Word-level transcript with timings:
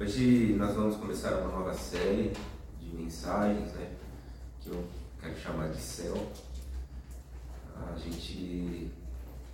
Hoje 0.00 0.54
nós 0.56 0.76
vamos 0.76 0.94
começar 0.96 1.32
uma 1.38 1.58
nova 1.58 1.74
série 1.74 2.32
de 2.80 2.94
mensagens, 2.94 3.72
né? 3.72 3.90
Que 4.60 4.68
eu 4.68 4.84
quero 5.20 5.36
chamar 5.36 5.70
de 5.70 5.80
céu. 5.80 6.14
A 7.74 7.98
gente 7.98 8.92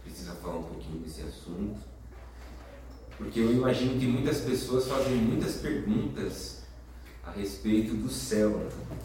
precisa 0.03 0.33
falar 0.35 0.59
um 0.59 0.65
pouquinho 0.65 0.99
desse 0.99 1.23
assunto, 1.23 1.81
porque 3.17 3.41
eu 3.41 3.55
imagino 3.55 3.99
que 3.99 4.07
muitas 4.07 4.43
pessoas 4.43 4.87
fazem 4.87 5.17
muitas 5.17 5.55
perguntas 5.55 6.65
a 7.25 7.31
respeito 7.31 7.95
do 7.95 8.11
céu 8.11 8.51
né? 8.51 8.99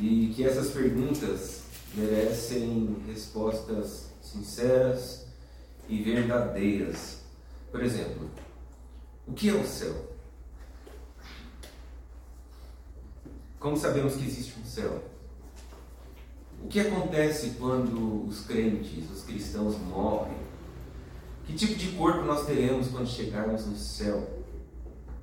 e 0.00 0.32
que 0.34 0.42
essas 0.42 0.70
perguntas 0.70 1.62
merecem 1.94 2.96
respostas 3.06 4.10
sinceras 4.20 5.26
e 5.88 6.02
verdadeiras. 6.02 7.20
Por 7.70 7.84
exemplo, 7.84 8.28
o 9.28 9.32
que 9.32 9.48
é 9.48 9.54
o 9.54 9.64
céu? 9.64 10.11
Como 13.62 13.76
sabemos 13.76 14.16
que 14.16 14.26
existe 14.26 14.58
um 14.58 14.64
céu? 14.64 15.04
O 16.60 16.66
que 16.66 16.80
acontece 16.80 17.50
quando 17.50 18.26
os 18.26 18.44
crentes, 18.44 19.08
os 19.08 19.22
cristãos 19.22 19.78
morrem? 19.78 20.36
Que 21.44 21.52
tipo 21.52 21.76
de 21.76 21.92
corpo 21.92 22.24
nós 22.24 22.44
teremos 22.44 22.88
quando 22.88 23.06
chegarmos 23.06 23.64
no 23.66 23.76
céu? 23.76 24.42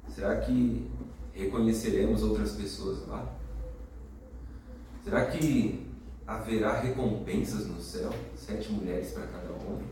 Será 0.07 0.39
que 0.39 0.89
reconheceremos 1.33 2.23
outras 2.23 2.53
pessoas 2.53 3.05
lá? 3.09 3.29
Será 5.03 5.25
que 5.25 5.85
haverá 6.25 6.79
recompensas 6.79 7.67
no 7.67 7.81
céu? 7.81 8.09
Sete 8.37 8.71
mulheres 8.71 9.11
para 9.11 9.27
cada 9.27 9.51
homem? 9.51 9.87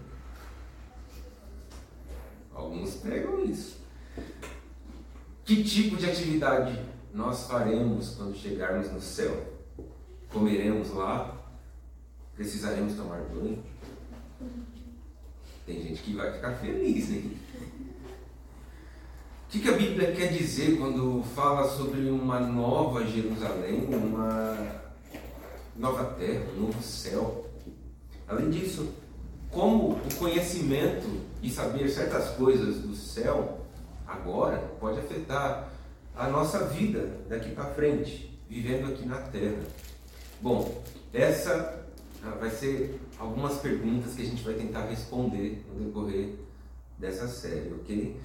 Alguns 2.54 2.96
pregam 2.96 3.44
isso. 3.44 3.82
Que 5.44 5.62
tipo 5.66 5.98
de 5.98 6.10
atividade 6.10 6.97
nós 7.18 7.48
faremos 7.48 8.12
quando 8.12 8.38
chegarmos 8.38 8.92
no 8.92 9.02
céu? 9.02 9.44
Comeremos 10.32 10.94
lá? 10.94 11.36
Precisaremos 12.36 12.94
tomar 12.94 13.22
banho? 13.22 13.64
Tem 15.66 15.82
gente 15.82 16.04
que 16.04 16.14
vai 16.14 16.32
ficar 16.32 16.54
feliz, 16.58 17.10
hein? 17.10 17.36
O 17.66 19.50
que, 19.50 19.60
que 19.62 19.68
a 19.68 19.76
Bíblia 19.76 20.12
quer 20.12 20.28
dizer 20.28 20.78
quando 20.78 21.24
fala 21.34 21.68
sobre 21.68 22.08
uma 22.08 22.40
nova 22.40 23.04
Jerusalém, 23.04 23.88
uma 23.88 24.84
nova 25.76 26.04
terra, 26.20 26.46
um 26.56 26.68
novo 26.68 26.84
céu? 26.84 27.50
Além 28.28 28.52
disso, 28.52 28.94
como 29.50 29.94
o 29.94 30.16
conhecimento 30.20 31.10
e 31.42 31.50
saber 31.50 31.90
certas 31.90 32.30
coisas 32.36 32.80
do 32.80 32.94
céu 32.94 33.66
agora 34.06 34.58
pode 34.80 35.00
afetar 35.00 35.67
a 36.18 36.28
nossa 36.28 36.66
vida 36.66 37.20
daqui 37.30 37.52
para 37.52 37.66
frente, 37.66 38.40
vivendo 38.50 38.88
aqui 38.88 39.06
na 39.06 39.18
Terra. 39.18 39.62
Bom, 40.42 40.82
essa 41.14 41.86
ah, 42.24 42.36
vai 42.40 42.50
ser 42.50 43.00
algumas 43.20 43.58
perguntas 43.58 44.14
que 44.14 44.24
a 44.24 44.26
gente 44.26 44.44
vai 44.44 44.56
tentar 44.56 44.86
responder 44.86 45.64
no 45.72 45.86
decorrer 45.86 46.36
dessa 46.98 47.28
série, 47.28 47.72
ok? 47.74 48.20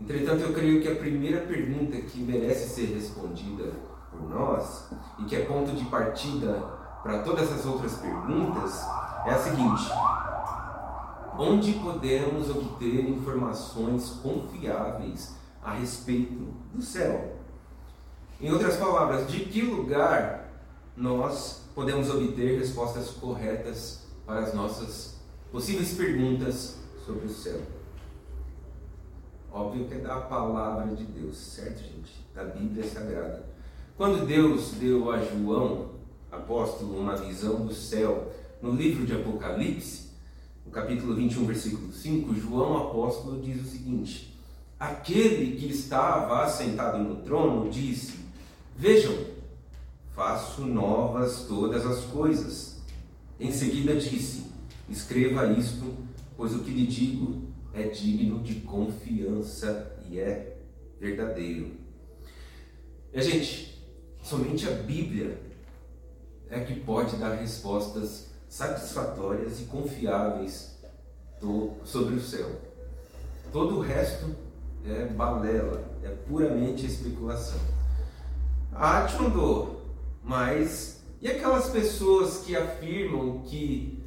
Entretanto, 0.00 0.42
eu 0.42 0.52
creio 0.52 0.80
que 0.80 0.88
a 0.88 0.94
primeira 0.94 1.40
pergunta 1.40 1.96
que 1.96 2.20
merece 2.20 2.68
ser 2.68 2.94
respondida 2.94 3.72
por 4.10 4.28
nós 4.28 4.88
e 5.18 5.24
que 5.24 5.36
é 5.36 5.44
ponto 5.44 5.72
de 5.72 5.84
partida 5.86 6.52
para 7.02 7.22
todas 7.22 7.50
as 7.52 7.66
outras 7.66 7.94
perguntas 7.94 8.84
é 9.26 9.30
a 9.30 9.38
seguinte: 9.38 9.84
onde 11.38 11.72
podemos 11.74 12.50
obter 12.50 13.08
informações 13.08 14.10
confiáveis 14.22 15.35
a 15.66 15.72
respeito 15.72 16.54
do 16.72 16.80
céu. 16.80 17.38
Em 18.40 18.52
outras 18.52 18.76
palavras, 18.76 19.28
de 19.28 19.40
que 19.40 19.62
lugar 19.62 20.48
nós 20.96 21.64
podemos 21.74 22.08
obter 22.08 22.60
respostas 22.60 23.10
corretas 23.10 24.06
para 24.24 24.40
as 24.40 24.54
nossas 24.54 25.16
possíveis 25.50 25.94
perguntas 25.94 26.78
sobre 27.04 27.26
o 27.26 27.28
céu? 27.28 27.60
Óbvio 29.52 29.88
que 29.88 29.94
é 29.94 29.98
da 29.98 30.20
palavra 30.20 30.94
de 30.94 31.04
Deus, 31.04 31.36
certo, 31.36 31.82
gente? 31.82 32.12
Da 32.32 32.44
Bíblia 32.44 32.86
Sagrada. 32.88 33.44
Quando 33.96 34.24
Deus 34.24 34.72
deu 34.72 35.10
a 35.10 35.18
João, 35.18 35.96
apóstolo, 36.30 37.00
uma 37.00 37.16
visão 37.16 37.66
do 37.66 37.74
céu 37.74 38.32
no 38.62 38.70
livro 38.70 39.04
de 39.04 39.14
Apocalipse, 39.14 40.10
no 40.64 40.70
capítulo 40.70 41.14
21, 41.16 41.44
versículo 41.44 41.92
5, 41.92 42.34
João 42.36 42.88
apóstolo 42.88 43.40
diz 43.40 43.60
o 43.62 43.68
seguinte: 43.68 44.35
Aquele 44.78 45.56
que 45.56 45.66
estava 45.66 46.44
assentado 46.44 46.98
no 46.98 47.16
trono 47.22 47.70
disse: 47.70 48.18
Vejam, 48.76 49.16
faço 50.14 50.66
novas 50.66 51.46
todas 51.48 51.86
as 51.86 52.04
coisas. 52.04 52.76
Em 53.40 53.50
seguida 53.50 53.96
disse: 53.96 54.44
Escreva 54.88 55.50
isto, 55.52 55.94
pois 56.36 56.54
o 56.54 56.58
que 56.58 56.70
lhe 56.70 56.86
digo 56.86 57.42
é 57.72 57.84
digno 57.84 58.42
de 58.42 58.56
confiança 58.56 59.96
e 60.10 60.18
é 60.18 60.58
verdadeiro. 61.00 61.72
E, 63.14 63.22
gente, 63.22 63.82
somente 64.22 64.68
a 64.68 64.72
Bíblia 64.72 65.40
é 66.50 66.60
que 66.60 66.78
pode 66.80 67.16
dar 67.16 67.34
respostas 67.34 68.30
satisfatórias 68.46 69.58
e 69.60 69.64
confiáveis 69.64 70.76
sobre 71.84 72.16
o 72.16 72.20
céu. 72.20 72.60
Todo 73.52 73.76
o 73.76 73.80
resto 73.80 74.45
é 74.88 75.06
balela, 75.06 75.82
é 76.02 76.08
puramente 76.08 76.86
especulação. 76.86 77.60
A 78.72 78.88
arte 78.98 79.20
mandou, 79.20 79.82
mas 80.22 81.00
e 81.20 81.28
aquelas 81.28 81.70
pessoas 81.70 82.38
que 82.38 82.54
afirmam 82.54 83.40
que 83.40 84.02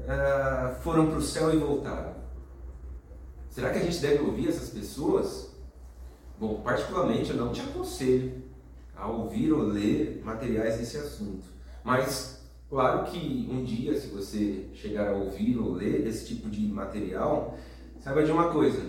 uh, 0.00 0.80
foram 0.82 1.06
para 1.08 1.18
o 1.18 1.22
céu 1.22 1.52
e 1.52 1.56
voltaram? 1.56 2.14
Será 3.48 3.70
que 3.70 3.78
a 3.78 3.82
gente 3.82 3.98
deve 3.98 4.22
ouvir 4.22 4.48
essas 4.48 4.68
pessoas? 4.68 5.50
Bom, 6.38 6.60
particularmente 6.60 7.30
eu 7.30 7.36
não 7.36 7.52
te 7.52 7.60
aconselho 7.60 8.42
a 8.96 9.08
ouvir 9.08 9.52
ou 9.52 9.62
ler 9.62 10.22
materiais 10.24 10.78
desse 10.78 10.96
assunto. 10.98 11.44
Mas, 11.82 12.42
claro 12.68 13.10
que 13.10 13.48
um 13.50 13.64
dia, 13.64 13.98
se 13.98 14.08
você 14.08 14.66
chegar 14.74 15.08
a 15.08 15.16
ouvir 15.16 15.58
ou 15.58 15.72
ler 15.72 16.06
esse 16.06 16.26
tipo 16.26 16.48
de 16.48 16.60
material, 16.66 17.58
saiba 17.98 18.22
de 18.22 18.30
uma 18.30 18.52
coisa: 18.52 18.82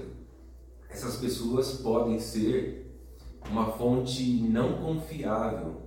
essas 0.91 1.15
pessoas 1.15 1.75
podem 1.75 2.19
ser 2.19 2.99
uma 3.49 3.71
fonte 3.71 4.41
não 4.41 4.77
confiável 4.77 5.81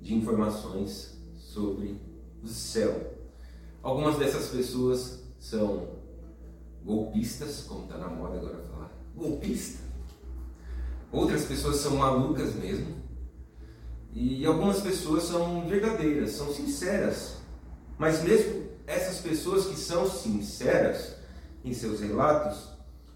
de 0.00 0.14
informações 0.14 1.18
sobre 1.34 1.98
o 2.42 2.46
céu. 2.46 3.14
Algumas 3.82 4.18
dessas 4.18 4.48
pessoas 4.48 5.22
são 5.40 5.88
golpistas, 6.84 7.62
como 7.62 7.84
está 7.84 7.96
na 7.96 8.08
moda 8.08 8.36
agora 8.36 8.62
falar, 8.70 8.92
golpista. 9.16 9.82
Outras 11.10 11.44
pessoas 11.44 11.76
são 11.76 11.96
malucas 11.96 12.54
mesmo. 12.54 13.02
E 14.12 14.44
algumas 14.44 14.80
pessoas 14.80 15.24
são 15.24 15.66
verdadeiras, 15.66 16.32
são 16.32 16.52
sinceras. 16.52 17.36
Mas 17.98 18.22
mesmo 18.22 18.66
essas 18.86 19.18
pessoas 19.20 19.66
que 19.66 19.76
são 19.76 20.08
sinceras 20.08 21.14
em 21.64 21.72
seus 21.72 22.00
relatos, 22.00 22.71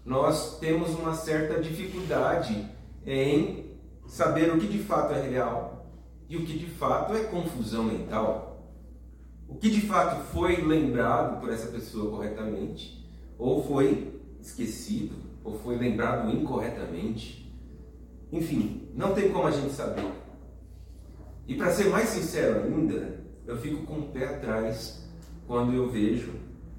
nós 0.07 0.57
temos 0.57 0.91
uma 0.91 1.13
certa 1.13 1.59
dificuldade 1.59 2.65
em 3.05 3.75
saber 4.07 4.49
o 4.53 4.57
que 4.57 4.65
de 4.65 4.79
fato 4.79 5.13
é 5.13 5.21
real 5.21 5.91
e 6.29 6.37
o 6.37 6.45
que 6.45 6.57
de 6.57 6.65
fato 6.65 7.13
é 7.13 7.25
confusão 7.25 7.83
mental. 7.83 8.71
O 9.49 9.55
que 9.55 9.69
de 9.69 9.81
fato 9.81 10.23
foi 10.31 10.61
lembrado 10.61 11.41
por 11.41 11.51
essa 11.51 11.67
pessoa 11.67 12.09
corretamente, 12.09 13.05
ou 13.37 13.61
foi 13.67 14.21
esquecido, 14.39 15.13
ou 15.43 15.59
foi 15.59 15.75
lembrado 15.75 16.33
incorretamente. 16.33 17.53
Enfim, 18.31 18.87
não 18.95 19.13
tem 19.13 19.29
como 19.29 19.45
a 19.45 19.51
gente 19.51 19.73
saber. 19.73 20.09
E 21.45 21.55
para 21.55 21.73
ser 21.73 21.89
mais 21.89 22.07
sincero 22.07 22.63
ainda, 22.63 23.25
eu 23.45 23.57
fico 23.57 23.85
com 23.85 23.99
o 23.99 24.07
pé 24.13 24.23
atrás 24.23 25.05
quando 25.45 25.73
eu 25.73 25.89
vejo 25.89 26.31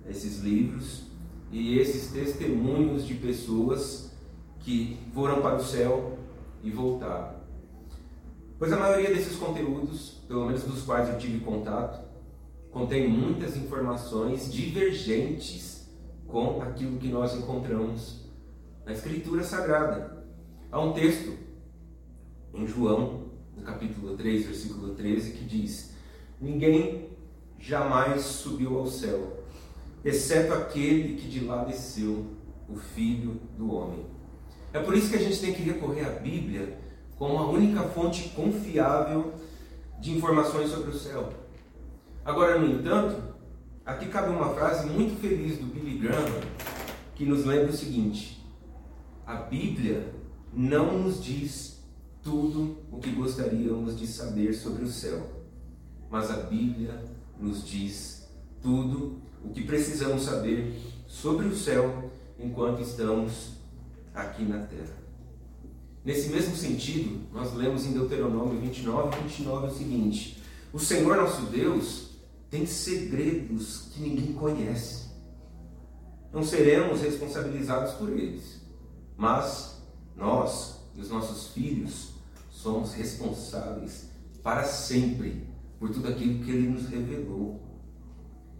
esses 0.08 0.38
livros 0.40 1.07
e 1.50 1.78
esses 1.78 2.10
testemunhos 2.12 3.06
de 3.06 3.14
pessoas 3.14 4.12
que 4.60 4.98
foram 5.14 5.40
para 5.40 5.56
o 5.56 5.64
céu 5.64 6.18
e 6.62 6.70
voltaram. 6.70 7.38
Pois 8.58 8.72
a 8.72 8.76
maioria 8.76 9.14
desses 9.14 9.36
conteúdos, 9.36 10.20
pelo 10.26 10.46
menos 10.46 10.64
dos 10.64 10.82
quais 10.82 11.08
eu 11.08 11.18
tive 11.18 11.40
contato, 11.40 12.06
contém 12.70 13.08
muitas 13.08 13.56
informações 13.56 14.52
divergentes 14.52 15.88
com 16.26 16.60
aquilo 16.60 16.98
que 16.98 17.08
nós 17.08 17.34
encontramos 17.34 18.24
na 18.84 18.92
Escritura 18.92 19.42
Sagrada. 19.42 20.24
Há 20.70 20.80
um 20.80 20.92
texto 20.92 21.32
em 22.52 22.66
João, 22.66 23.28
no 23.56 23.62
capítulo 23.62 24.16
3, 24.16 24.46
versículo 24.46 24.94
13, 24.94 25.32
que 25.32 25.44
diz: 25.44 25.94
Ninguém 26.40 27.08
jamais 27.58 28.22
subiu 28.22 28.78
ao 28.78 28.86
céu 28.86 29.37
exceto 30.04 30.54
aquele 30.54 31.16
que 31.16 31.28
de 31.28 31.44
lá 31.44 31.64
desceu, 31.64 32.26
o 32.68 32.76
Filho 32.76 33.40
do 33.56 33.74
Homem. 33.74 34.04
É 34.72 34.78
por 34.78 34.94
isso 34.94 35.10
que 35.10 35.16
a 35.16 35.20
gente 35.20 35.40
tem 35.40 35.54
que 35.54 35.62
recorrer 35.62 36.04
à 36.04 36.10
Bíblia 36.10 36.78
como 37.16 37.38
a 37.38 37.50
única 37.50 37.82
fonte 37.82 38.28
confiável 38.30 39.34
de 39.98 40.12
informações 40.12 40.70
sobre 40.70 40.90
o 40.90 40.94
céu. 40.94 41.32
Agora, 42.24 42.58
no 42.58 42.70
entanto, 42.70 43.20
aqui 43.84 44.06
cabe 44.06 44.28
uma 44.30 44.54
frase 44.54 44.88
muito 44.88 45.18
feliz 45.20 45.58
do 45.58 45.66
Billy 45.66 45.98
Graham 45.98 46.40
que 47.14 47.24
nos 47.24 47.44
lembra 47.44 47.70
o 47.70 47.76
seguinte: 47.76 48.46
a 49.26 49.34
Bíblia 49.34 50.14
não 50.52 50.98
nos 50.98 51.22
diz 51.22 51.82
tudo 52.22 52.78
o 52.92 52.98
que 52.98 53.10
gostaríamos 53.10 53.98
de 53.98 54.06
saber 54.06 54.52
sobre 54.52 54.84
o 54.84 54.88
céu, 54.88 55.44
mas 56.10 56.30
a 56.30 56.36
Bíblia 56.36 57.02
nos 57.40 57.66
diz 57.66 58.28
tudo 58.62 59.22
o 59.44 59.50
que 59.50 59.62
precisamos 59.62 60.22
saber 60.24 60.74
sobre 61.06 61.46
o 61.46 61.56
céu 61.56 62.10
enquanto 62.38 62.82
estamos 62.82 63.52
aqui 64.14 64.44
na 64.44 64.58
terra. 64.58 64.98
Nesse 66.04 66.28
mesmo 66.30 66.56
sentido, 66.56 67.20
nós 67.32 67.52
lemos 67.54 67.84
em 67.84 67.92
Deuteronômio 67.92 68.60
29, 68.60 69.20
29 69.22 69.66
o 69.66 69.70
seguinte: 69.70 70.42
O 70.72 70.78
Senhor 70.78 71.16
nosso 71.16 71.42
Deus 71.46 72.10
tem 72.50 72.64
segredos 72.64 73.90
que 73.92 74.00
ninguém 74.00 74.32
conhece. 74.32 75.08
Não 76.32 76.42
seremos 76.42 77.00
responsabilizados 77.00 77.92
por 77.94 78.10
eles, 78.10 78.60
mas 79.16 79.82
nós 80.16 80.76
e 80.94 81.00
os 81.00 81.10
nossos 81.10 81.48
filhos 81.48 82.10
somos 82.50 82.92
responsáveis 82.92 84.08
para 84.42 84.64
sempre 84.64 85.46
por 85.78 85.90
tudo 85.90 86.08
aquilo 86.08 86.44
que 86.44 86.50
Ele 86.50 86.68
nos 86.68 86.88
revelou. 86.88 87.67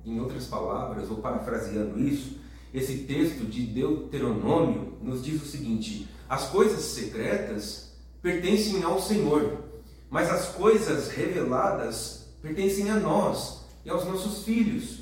Em 0.09 0.19
outras 0.21 0.47
palavras, 0.47 1.11
ou 1.11 1.19
parafraseando 1.19 2.01
isso, 2.01 2.39
esse 2.73 3.01
texto 3.01 3.45
de 3.45 3.61
Deuteronômio 3.67 4.95
nos 5.03 5.23
diz 5.23 5.43
o 5.43 5.45
seguinte: 5.45 6.09
as 6.27 6.49
coisas 6.49 6.81
secretas 6.81 7.93
pertencem 8.23 8.83
ao 8.83 8.99
Senhor, 8.99 9.65
mas 10.09 10.31
as 10.31 10.47
coisas 10.55 11.09
reveladas 11.09 12.27
pertencem 12.41 12.91
a 12.91 12.99
nós 12.99 13.65
e 13.85 13.91
aos 13.91 14.07
nossos 14.07 14.45
filhos. 14.45 15.01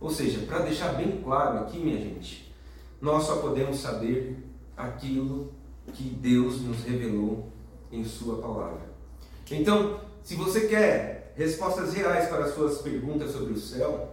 Ou 0.00 0.10
seja, 0.10 0.40
para 0.46 0.64
deixar 0.64 0.94
bem 0.94 1.20
claro 1.22 1.60
aqui, 1.60 1.78
minha 1.78 2.00
gente, 2.00 2.52
nós 3.00 3.22
só 3.22 3.36
podemos 3.36 3.78
saber 3.78 4.36
aquilo 4.76 5.52
que 5.92 6.02
Deus 6.02 6.60
nos 6.60 6.82
revelou 6.82 7.52
em 7.92 8.02
Sua 8.04 8.38
palavra. 8.38 8.90
Então, 9.48 10.00
se 10.24 10.34
você 10.34 10.66
quer 10.66 11.17
respostas 11.38 11.94
reais 11.94 12.28
para 12.28 12.46
as 12.46 12.54
suas 12.54 12.82
perguntas 12.82 13.30
sobre 13.30 13.52
o 13.52 13.60
céu, 13.60 14.12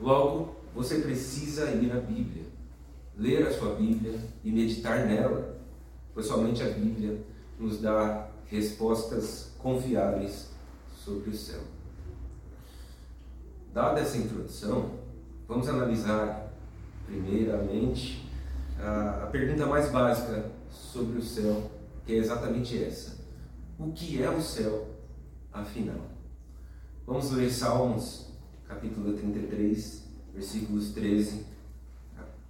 logo 0.00 0.56
você 0.74 0.98
precisa 0.98 1.70
ir 1.72 1.92
à 1.92 2.00
Bíblia, 2.00 2.44
ler 3.18 3.46
a 3.46 3.52
sua 3.52 3.74
Bíblia 3.74 4.18
e 4.42 4.50
meditar 4.50 5.06
nela, 5.06 5.58
pois 6.14 6.24
somente 6.24 6.62
a 6.62 6.70
Bíblia 6.70 7.20
nos 7.60 7.82
dá 7.82 8.28
respostas 8.46 9.50
confiáveis 9.58 10.48
sobre 10.96 11.28
o 11.28 11.36
céu. 11.36 11.60
Dada 13.74 14.00
essa 14.00 14.16
introdução, 14.16 14.92
vamos 15.46 15.68
analisar 15.68 16.50
primeiramente 17.06 18.26
a, 18.80 19.28
pergunta 19.30 19.66
mais 19.66 19.90
básica 19.90 20.50
sobre 20.70 21.18
o 21.18 21.22
céu, 21.22 21.70
que 22.06 22.14
é 22.14 22.16
exatamente 22.16 22.82
essa: 22.82 23.18
O 23.78 23.92
que 23.92 24.22
é 24.22 24.30
o 24.30 24.40
céu, 24.40 24.88
afinal? 25.52 26.13
Vamos 27.06 27.32
ler 27.32 27.50
Salmos, 27.50 28.28
capítulo 28.66 29.12
33, 29.12 30.04
versículos 30.32 30.92
13 30.92 31.44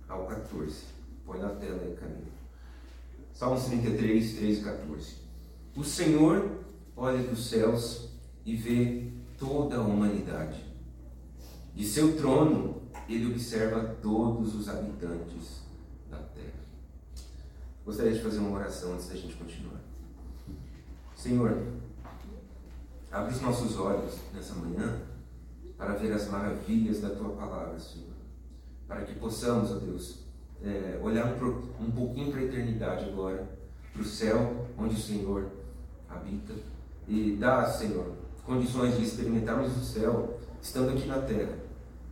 ao 0.09 0.27
14. 0.27 0.85
Põe 1.27 1.41
na 1.41 1.49
tela 1.49 1.83
aí, 1.83 1.97
Camilo. 1.97 2.29
Salmos 3.33 3.65
33, 3.65 4.37
13 4.37 4.61
e 4.61 4.65
14. 4.65 5.15
O 5.77 5.83
Senhor 5.83 6.61
olha 6.97 7.21
dos 7.25 7.49
céus 7.49 8.11
e 8.47 8.55
vê 8.55 9.11
toda 9.37 9.79
a 9.79 9.81
humanidade. 9.81 10.65
De 11.75 11.85
seu 11.85 12.17
trono, 12.17 12.81
ele 13.09 13.27
observa 13.27 13.97
todos 14.01 14.55
os 14.55 14.69
habitantes 14.69 15.65
da 16.09 16.19
terra. 16.19 16.63
Gostaria 17.85 18.13
de 18.13 18.23
fazer 18.23 18.39
uma 18.39 18.57
oração 18.57 18.93
antes 18.93 19.09
da 19.09 19.17
gente 19.17 19.35
continuar. 19.35 19.81
Senhor, 21.17 21.61
abre 23.15 23.33
os 23.33 23.41
nossos 23.41 23.79
olhos 23.79 24.19
nessa 24.35 24.55
manhã 24.55 25.01
para 25.79 25.95
ver 25.95 26.13
as 26.13 26.29
maravilhas 26.29 27.01
da 27.01 27.11
tua 27.11 27.31
palavra, 27.31 27.79
Senhor. 27.79 28.13
Para 28.89 29.03
que 29.03 29.15
possamos, 29.15 29.71
ó 29.71 29.77
Deus, 29.77 30.25
é, 30.63 30.99
olhar 31.01 31.27
um, 31.27 31.85
um 31.85 31.91
pouquinho 31.93 32.33
para 32.33 32.41
a 32.41 32.45
eternidade 32.45 33.05
agora, 33.05 33.49
para 33.93 34.03
o 34.03 34.05
céu 34.05 34.67
onde 34.77 34.97
o 34.97 35.01
Senhor 35.01 35.49
habita 36.09 36.55
e 37.07 37.37
dá, 37.39 37.67
Senhor, 37.67 38.13
condições 38.45 38.97
de 38.97 39.05
experimentarmos 39.05 39.77
o 39.77 39.85
céu 39.85 40.41
estando 40.61 40.91
aqui 40.91 41.07
na 41.07 41.21
terra, 41.21 41.57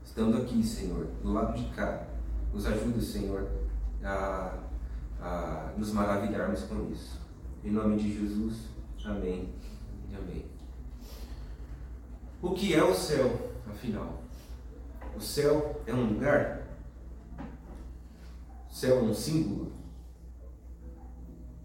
estando 0.05 0.37
aqui, 0.37 0.63
Senhor, 0.63 1.07
do 1.23 1.33
lado 1.33 1.59
de 1.59 1.69
cá. 1.75 2.07
Nos 2.53 2.65
ajude, 2.67 3.03
Senhor, 3.05 3.49
a, 4.05 4.59
a 5.21 5.73
nos 5.77 5.93
maravilharmos 5.93 6.63
com 6.63 6.89
isso. 6.93 7.19
Em 7.65 7.73
nome 7.73 7.97
de 7.97 8.13
Jesus, 8.13 8.69
amém 9.05 9.49
e 10.11 10.15
amém. 10.15 10.52
O 12.43 12.51
que 12.51 12.75
é 12.75 12.83
o 12.83 12.93
céu? 12.93 13.53
afinal? 13.71 14.23
O 15.17 15.21
céu 15.21 15.81
é 15.87 15.95
um 15.95 16.15
lugar? 16.15 16.63
O 18.69 18.75
céu 18.75 18.99
é 18.99 19.03
um 19.03 19.15
símbolo? 19.15 19.73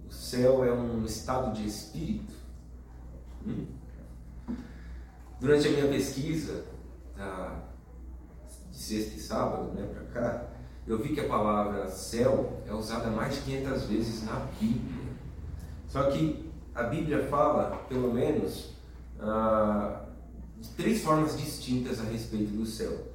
O 0.07 0.13
céu 0.13 0.63
é 0.63 0.71
um 0.71 1.03
estado 1.03 1.53
de 1.53 1.68
espírito? 1.68 2.33
Hum? 3.45 3.65
Durante 5.39 5.68
a 5.68 5.71
minha 5.71 5.88
pesquisa, 5.88 6.65
tá, 7.15 7.63
de 8.69 8.77
sexta 8.77 9.15
e 9.15 9.19
sábado 9.19 9.74
né, 9.74 9.88
para 9.88 10.03
cá, 10.06 10.47
eu 10.85 11.00
vi 11.00 11.13
que 11.13 11.21
a 11.21 11.27
palavra 11.27 11.89
céu 11.89 12.62
é 12.68 12.74
usada 12.74 13.09
mais 13.09 13.35
de 13.35 13.41
500 13.41 13.83
vezes 13.85 14.24
na 14.24 14.47
Bíblia. 14.59 15.13
Só 15.88 16.12
que 16.12 16.51
a 16.75 16.83
Bíblia 16.83 17.27
fala, 17.27 17.77
pelo 17.89 18.13
menos, 18.13 18.75
ah, 19.19 20.06
três 20.75 21.01
formas 21.01 21.38
distintas 21.38 22.00
a 22.00 22.04
respeito 22.04 22.51
do 22.51 22.65
céu. 22.65 23.07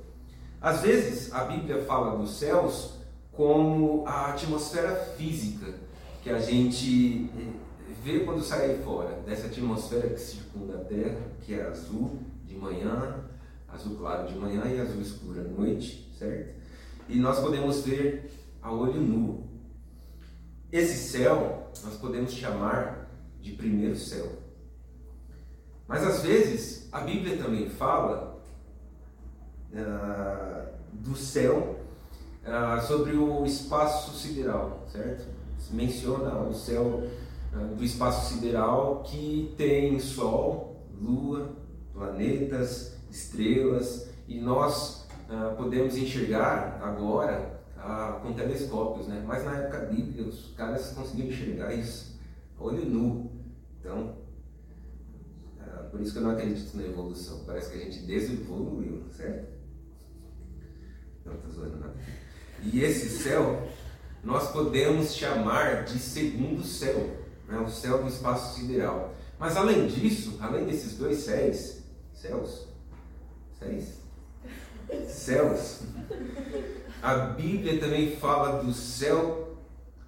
Às 0.60 0.82
vezes, 0.82 1.32
a 1.32 1.44
Bíblia 1.44 1.84
fala 1.84 2.16
dos 2.16 2.38
céus 2.38 2.94
como 3.32 4.06
a 4.06 4.30
atmosfera 4.30 4.94
física 5.16 5.74
que 6.22 6.30
a 6.30 6.38
gente 6.38 7.31
eh, 7.36 7.52
vê 8.05 8.20
quando 8.20 8.43
sai 8.43 8.78
fora, 8.84 9.20
dessa 9.26 9.46
atmosfera 9.46 10.08
que 10.08 10.20
circunda 10.20 10.76
a 10.76 10.84
Terra, 10.84 11.19
que 11.40 11.55
é 11.55 11.67
azul 11.67 12.19
de 12.44 12.55
manhã, 12.55 13.24
azul 13.69 13.96
claro 13.96 14.28
de 14.28 14.38
manhã 14.38 14.64
e 14.67 14.81
azul 14.81 15.00
escuro 15.00 15.40
à 15.40 15.44
noite, 15.44 16.12
certo? 16.19 16.55
E 17.08 17.19
nós 17.19 17.40
podemos 17.40 17.81
ver 17.81 18.31
a 18.62 18.70
olho 18.72 19.00
nu. 19.00 19.48
Esse 20.70 20.96
céu 21.10 21.70
nós 21.82 21.94
podemos 21.96 22.32
chamar 22.32 23.10
de 23.40 23.52
primeiro 23.52 23.96
céu. 23.96 24.42
Mas 25.93 26.06
às 26.06 26.22
vezes 26.22 26.89
a 26.91 27.01
Bíblia 27.01 27.37
também 27.37 27.69
fala 27.69 28.41
uh, 29.75 30.72
do 30.91 31.15
céu 31.15 31.81
uh, 32.46 32.81
sobre 32.87 33.15
o 33.15 33.44
espaço 33.44 34.17
sideral, 34.17 34.87
certo? 34.91 35.27
Menciona 35.70 36.39
o 36.49 36.55
céu 36.55 37.03
uh, 37.53 37.75
do 37.77 37.84
espaço 37.84 38.32
sideral 38.32 39.03
que 39.03 39.55
tem 39.58 40.01
Sol, 40.01 40.82
Lua, 40.99 41.51
planetas, 41.93 42.96
estrelas 43.11 44.08
e 44.27 44.41
nós 44.41 45.06
podemos 45.58 45.96
enxergar 45.96 46.79
agora 46.82 47.61
com 48.22 48.32
telescópios, 48.32 49.08
né? 49.08 49.22
Mas 49.27 49.44
na 49.44 49.56
época 49.56 49.87
bíblica 49.87 50.22
os 50.22 50.55
caras 50.56 50.91
conseguiam 50.93 51.29
enxergar 51.29 51.75
isso 51.75 52.19
olho 52.58 52.84
nu. 52.87 53.31
Então 53.79 54.21
por 55.93 56.01
isso 56.01 56.13
que 56.13 56.19
eu 56.19 56.22
não 56.22 56.31
acredito 56.31 56.75
na 56.75 56.84
evolução. 56.84 57.44
Parece 57.44 57.70
que 57.70 57.77
a 57.77 57.84
gente 57.84 57.99
desevoluiu, 58.06 59.03
certo? 59.15 59.46
Não 61.22 61.34
estou 61.34 61.51
zoando 61.53 61.77
nada. 61.77 61.94
E 62.63 62.81
esse 62.81 63.11
céu, 63.11 63.69
nós 64.25 64.51
podemos 64.53 65.15
chamar 65.15 65.84
de 65.84 65.99
segundo 65.99 66.65
céu, 66.65 67.15
né? 67.46 67.58
o 67.58 67.69
céu 67.69 68.03
do 68.03 68.08
espaço 68.08 68.58
sideral. 68.58 69.15
Mas 69.39 69.55
além 69.55 69.87
disso, 69.87 70.39
além 70.41 70.65
desses 70.65 70.96
dois 70.96 71.19
céus, 71.19 71.82
céus, 72.15 72.69
céus, 73.58 73.84
céus, 75.08 75.82
a 77.03 77.17
Bíblia 77.17 77.79
também 77.79 78.17
fala 78.17 78.63
do 78.63 78.72
céu 78.72 79.58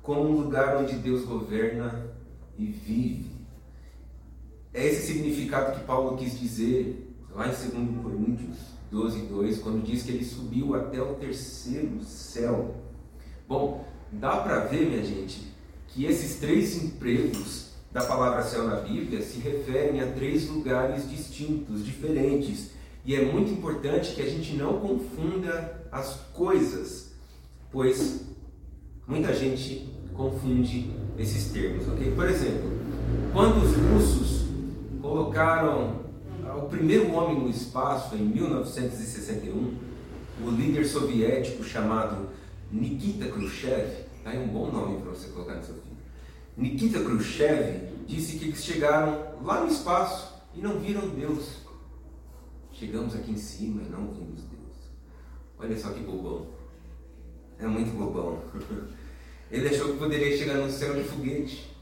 como 0.01 0.31
um 0.31 0.41
lugar 0.45 0.79
onde 0.79 0.95
Deus 0.95 1.27
governa 1.27 2.11
e 2.57 2.65
vive. 2.65 3.34
É 4.75 4.85
esse 4.85 5.07
significado 5.07 5.79
que 5.79 5.87
Paulo 5.87 6.17
quis 6.17 6.39
dizer 6.39 7.15
lá 7.33 7.47
em 7.47 7.51
2 7.51 8.03
Coríntios 8.03 8.57
12, 8.91 9.21
2, 9.27 9.59
quando 9.59 9.85
diz 9.85 10.03
que 10.03 10.11
ele 10.11 10.25
subiu 10.25 10.75
até 10.75 11.01
o 11.01 11.15
terceiro 11.15 12.03
céu. 12.03 12.75
Bom, 13.49 13.85
dá 14.13 14.37
para 14.39 14.61
ver, 14.61 14.89
minha 14.89 15.05
gente, 15.05 15.53
que 15.89 16.05
esses 16.05 16.37
três 16.41 16.83
empregos 16.83 17.71
da 17.93 18.05
palavra 18.05 18.43
céu 18.43 18.67
na 18.67 18.77
Bíblia 18.77 19.23
se 19.23 19.39
referem 19.39 20.01
a 20.01 20.13
três 20.13 20.49
lugares 20.49 21.09
distintos, 21.09 21.85
diferentes. 21.85 22.71
E 23.05 23.15
é 23.15 23.25
muito 23.25 23.53
importante 23.53 24.15
que 24.15 24.23
a 24.23 24.29
gente 24.29 24.55
não 24.55 24.81
confunda 24.81 25.87
as 25.93 26.17
coisas, 26.33 27.13
pois 27.71 28.25
muita 29.07 29.33
gente 29.35 29.89
confunde 30.15 30.91
esses 31.19 31.53
termos, 31.53 31.87
ok? 31.89 32.13
Por 32.13 32.29
exemplo, 32.29 32.73
quando 33.33 33.63
os 33.63 33.77
russos 33.77 34.44
colocaram 35.15 36.01
o 36.61 36.69
primeiro 36.69 37.13
homem 37.13 37.39
no 37.39 37.49
espaço 37.49 38.17
em 38.17 38.25
1961, 38.25 39.79
o 40.43 40.51
líder 40.51 40.85
soviético 40.85 41.63
chamado 41.63 42.31
Nikita 42.73 43.29
Khrushchev, 43.29 44.07
tá 44.25 44.31
aí 44.31 44.39
um 44.41 44.49
bom 44.49 44.73
nome 44.73 45.01
para 45.01 45.13
você 45.13 45.29
colocar 45.29 45.55
no 45.55 45.63
seu 45.63 45.77
filho. 45.77 45.97
Nikita 46.57 46.99
Khrushchev 46.99 47.91
disse 48.09 48.41
que 48.41 48.47
eles 48.47 48.65
chegaram 48.65 49.37
lá 49.45 49.61
no 49.61 49.71
espaço 49.71 50.35
e 50.53 50.61
não 50.61 50.81
viram 50.81 51.09
Deus. 51.11 51.59
Chegamos 52.73 53.15
aqui 53.15 53.31
em 53.31 53.37
cima 53.37 53.83
e 53.83 53.89
não 53.89 54.09
vimos 54.09 54.41
Deus. 54.43 54.91
Olha 55.57 55.79
só 55.79 55.91
que 55.91 56.01
bobão. 56.01 56.49
É 57.61 57.69
muito 57.69 57.97
bobão. 57.97 58.41
Ele 59.49 59.69
achou 59.69 59.93
que 59.93 59.99
poderia 59.99 60.37
chegar 60.37 60.55
no 60.55 60.69
céu 60.69 60.93
de 60.93 61.05
foguete. 61.05 61.73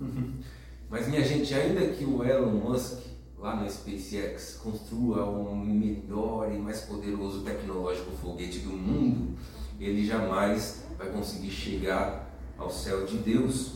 Mas, 0.90 1.06
minha 1.06 1.22
gente, 1.22 1.54
ainda 1.54 1.86
que 1.86 2.04
o 2.04 2.24
Elon 2.24 2.50
Musk, 2.50 2.98
lá 3.38 3.54
na 3.54 3.68
SpaceX, 3.68 4.58
construa 4.60 5.24
o 5.24 5.54
melhor 5.54 6.52
e 6.52 6.58
mais 6.58 6.80
poderoso 6.80 7.42
tecnológico 7.42 8.10
foguete 8.20 8.58
do 8.58 8.70
mundo, 8.70 9.38
ele 9.78 10.04
jamais 10.04 10.82
vai 10.98 11.08
conseguir 11.10 11.52
chegar 11.52 12.28
ao 12.58 12.70
céu 12.70 13.06
de 13.06 13.18
Deus. 13.18 13.74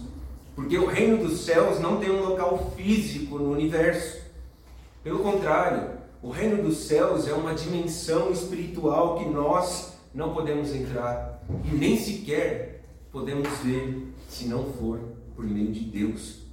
Porque 0.57 0.77
o 0.77 0.87
reino 0.87 1.19
dos 1.19 1.43
céus 1.43 1.79
não 1.79 2.01
tem 2.01 2.11
um 2.11 2.31
local 2.31 2.73
físico 2.77 3.39
no 3.39 3.53
universo. 3.53 4.21
Pelo 5.05 5.21
contrário, 5.21 5.91
o 6.21 6.31
reino 6.31 6.65
dos 6.65 6.79
céus 6.79 7.29
é 7.29 7.33
uma 7.33 7.55
dimensão 7.55 8.33
espiritual 8.33 9.19
que 9.19 9.29
nós 9.29 9.93
não 10.13 10.35
podemos 10.35 10.75
entrar 10.75 11.45
e 11.65 11.77
nem 11.77 11.97
sequer 11.97 12.83
podemos 13.13 13.49
ver 13.59 14.13
se 14.29 14.47
não 14.47 14.65
for 14.73 14.99
por 15.37 15.45
meio 15.45 15.71
de 15.71 15.81
Deus. 15.81 16.44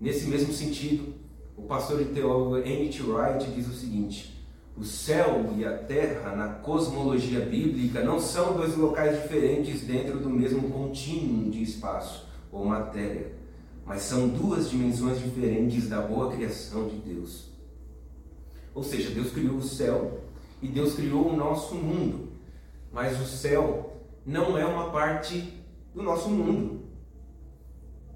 Nesse 0.00 0.26
mesmo 0.26 0.50
sentido, 0.52 1.12
o 1.54 1.62
pastor 1.62 2.00
e 2.00 2.06
teólogo 2.06 2.56
Emmett 2.56 3.02
Wright 3.02 3.50
diz 3.50 3.68
o 3.68 3.74
seguinte: 3.74 4.42
o 4.74 4.82
céu 4.82 5.52
e 5.58 5.62
a 5.62 5.76
terra, 5.76 6.34
na 6.34 6.48
cosmologia 6.48 7.40
bíblica, 7.40 8.02
não 8.02 8.18
são 8.18 8.56
dois 8.56 8.74
locais 8.76 9.20
diferentes 9.20 9.82
dentro 9.82 10.18
do 10.18 10.30
mesmo 10.30 10.70
contínuo 10.70 11.50
de 11.50 11.62
espaço 11.62 12.26
ou 12.50 12.64
matéria, 12.64 13.32
mas 13.84 14.00
são 14.00 14.26
duas 14.26 14.70
dimensões 14.70 15.18
diferentes 15.20 15.86
da 15.86 16.00
boa 16.00 16.32
criação 16.32 16.88
de 16.88 16.96
Deus. 16.96 17.50
Ou 18.74 18.82
seja, 18.82 19.10
Deus 19.10 19.30
criou 19.32 19.56
o 19.56 19.62
céu 19.62 20.22
e 20.62 20.68
Deus 20.68 20.94
criou 20.94 21.28
o 21.28 21.36
nosso 21.36 21.74
mundo, 21.74 22.30
mas 22.90 23.20
o 23.20 23.26
céu 23.26 23.98
não 24.24 24.56
é 24.56 24.64
uma 24.64 24.90
parte 24.90 25.52
do 25.94 26.02
nosso 26.02 26.30
mundo. 26.30 26.79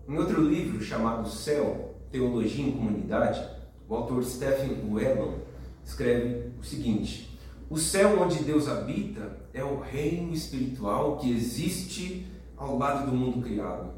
Em 0.06 0.18
outro 0.18 0.42
livro 0.42 0.82
chamado 0.82 1.28
Céu, 1.28 1.94
Teologia 2.10 2.66
em 2.66 2.72
Comunidade, 2.72 3.42
o 3.88 3.94
autor 3.94 4.22
Stephen 4.22 4.92
Wellon 4.92 5.38
escreve 5.84 6.50
o 6.60 6.64
seguinte: 6.64 7.38
O 7.70 7.78
céu 7.78 8.20
onde 8.20 8.44
Deus 8.44 8.68
habita 8.68 9.40
é 9.54 9.64
o 9.64 9.80
reino 9.80 10.34
espiritual 10.34 11.16
que 11.16 11.32
existe 11.32 12.26
ao 12.56 12.76
lado 12.76 13.10
do 13.10 13.16
mundo 13.16 13.42
criado. 13.42 13.92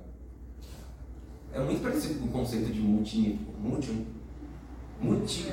É 1.53 1.61
muito 1.61 1.83
parecido 1.83 2.21
com 2.21 2.27
o 2.27 2.31
conceito 2.31 2.73
de 2.73 2.81
multi, 2.81 3.41
multi, 3.59 4.07
multi. 5.01 5.47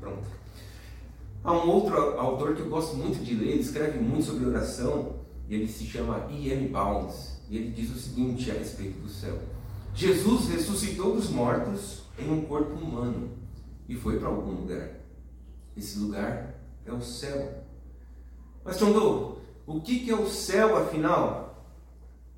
Pronto. 0.00 0.26
Há 1.44 1.52
um 1.52 1.68
outro 1.68 1.96
autor 2.18 2.54
que 2.54 2.62
eu 2.62 2.68
gosto 2.68 2.96
muito 2.96 3.22
de 3.22 3.34
ler, 3.34 3.50
ele 3.50 3.60
escreve 3.60 3.98
muito 3.98 4.24
sobre 4.24 4.46
oração, 4.46 5.16
e 5.48 5.54
ele 5.54 5.68
se 5.68 5.84
chama 5.84 6.26
E.M. 6.30 6.68
Bounds, 6.68 7.35
e 7.48 7.56
ele 7.56 7.70
diz 7.70 7.90
o 7.90 7.98
seguinte 7.98 8.50
a 8.50 8.54
respeito 8.54 8.98
do 9.00 9.08
céu: 9.08 9.38
Jesus 9.94 10.48
ressuscitou 10.48 11.14
dos 11.14 11.30
mortos 11.30 12.02
em 12.18 12.30
um 12.30 12.44
corpo 12.44 12.74
humano 12.74 13.30
e 13.88 13.94
foi 13.94 14.18
para 14.18 14.28
algum 14.28 14.52
lugar. 14.52 14.90
Esse 15.76 15.98
lugar 15.98 16.54
é 16.84 16.92
o 16.92 17.00
céu. 17.00 17.64
Mas, 18.64 18.78
Tondô, 18.78 19.38
o 19.66 19.80
que 19.80 20.10
é 20.10 20.14
o 20.14 20.26
céu 20.26 20.76
afinal? 20.76 21.66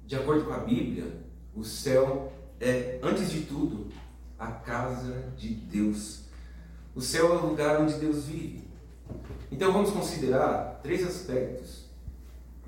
De 0.06 0.16
acordo 0.16 0.44
com 0.44 0.52
a 0.52 0.58
Bíblia, 0.58 1.22
o 1.54 1.64
céu 1.64 2.32
é, 2.60 2.98
antes 3.02 3.30
de 3.30 3.42
tudo, 3.42 3.88
a 4.38 4.48
casa 4.48 5.32
de 5.36 5.48
Deus. 5.48 6.22
O 6.94 7.00
céu 7.00 7.34
é 7.34 7.36
o 7.36 7.46
lugar 7.46 7.80
onde 7.80 7.94
Deus 7.94 8.24
vive. 8.24 8.64
Então 9.50 9.72
vamos 9.72 9.90
considerar 9.90 10.80
três 10.82 11.06
aspectos 11.06 11.84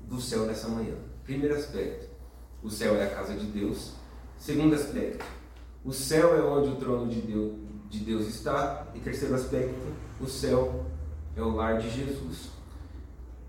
do 0.07 0.19
céu 0.19 0.45
nessa 0.45 0.67
manhã. 0.67 0.95
Primeiro 1.23 1.55
aspecto, 1.55 2.10
o 2.63 2.69
céu 2.69 2.95
é 2.95 3.05
a 3.05 3.09
casa 3.09 3.33
de 3.33 3.45
Deus. 3.45 3.93
Segundo 4.37 4.75
aspecto, 4.75 5.25
o 5.83 5.91
céu 5.91 6.35
é 6.35 6.41
onde 6.41 6.69
o 6.69 6.75
trono 6.75 7.07
de 7.09 7.21
Deus, 7.21 7.53
de 7.89 7.99
Deus 7.99 8.27
está. 8.27 8.87
E 8.93 8.99
terceiro 8.99 9.35
aspecto, 9.35 9.79
o 10.19 10.27
céu 10.27 10.85
é 11.35 11.41
o 11.41 11.55
lar 11.55 11.79
de 11.79 11.89
Jesus. 11.89 12.51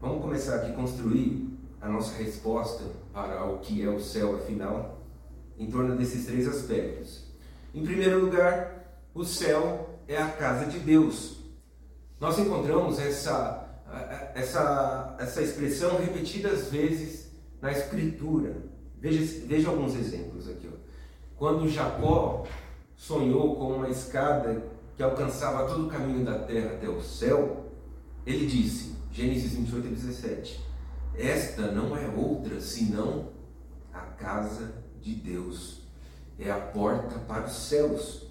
Vamos 0.01 0.23
começar 0.23 0.57
aqui 0.57 0.73
a 0.73 0.75
construir 0.75 1.59
a 1.81 1.89
nossa 1.89 2.17
resposta 2.17 2.85
para 3.13 3.45
o 3.45 3.59
que 3.59 3.83
é 3.83 3.89
o 3.89 4.01
céu, 4.01 4.37
afinal, 4.37 5.03
em 5.59 5.71
torno 5.71 5.97
desses 5.97 6.27
três 6.27 6.49
aspectos. 6.49 7.27
Em 7.75 7.85
primeiro 7.85 8.21
lugar, 8.21 9.01
o 9.15 9.25
céu 9.25 9.99
é 10.09 10.17
a 10.17 10.29
casa 10.29 10.67
de 10.67 10.79
Deus. 10.79 11.39
Nós 12.21 12.39
encontramos 12.39 12.99
essa, 12.99 13.83
essa, 14.35 15.17
essa 15.19 15.43
expressão 15.43 15.99
repetidas 15.99 16.69
vezes 16.69 17.31
na 17.61 17.73
Escritura. 17.73 18.72
Veja, 19.03 19.45
veja 19.49 19.69
alguns 19.69 19.97
exemplos 19.97 20.49
aqui. 20.49 20.71
Ó. 20.73 20.77
Quando 21.37 21.69
Jacó 21.69 22.47
sonhou 22.95 23.57
com 23.57 23.73
uma 23.73 23.89
escada 23.89 24.65
que 24.97 25.03
alcançava 25.03 25.67
todo 25.67 25.87
o 25.87 25.91
caminho 25.91 26.25
da 26.25 26.39
terra 26.39 26.75
até 26.75 26.89
o 26.89 27.03
céu, 27.03 27.67
ele 28.25 28.47
disse, 28.47 28.95
Gênesis 29.11 29.55
28, 29.55 29.89
17: 29.89 30.61
Esta 31.17 31.73
não 31.73 31.97
é 31.97 32.07
outra 32.17 32.61
senão 32.61 33.31
a 33.93 34.03
casa 34.03 34.73
de 35.01 35.17
Deus, 35.17 35.81
é 36.39 36.49
a 36.49 36.61
porta 36.61 37.19
para 37.19 37.47
os 37.47 37.55
céus. 37.55 38.29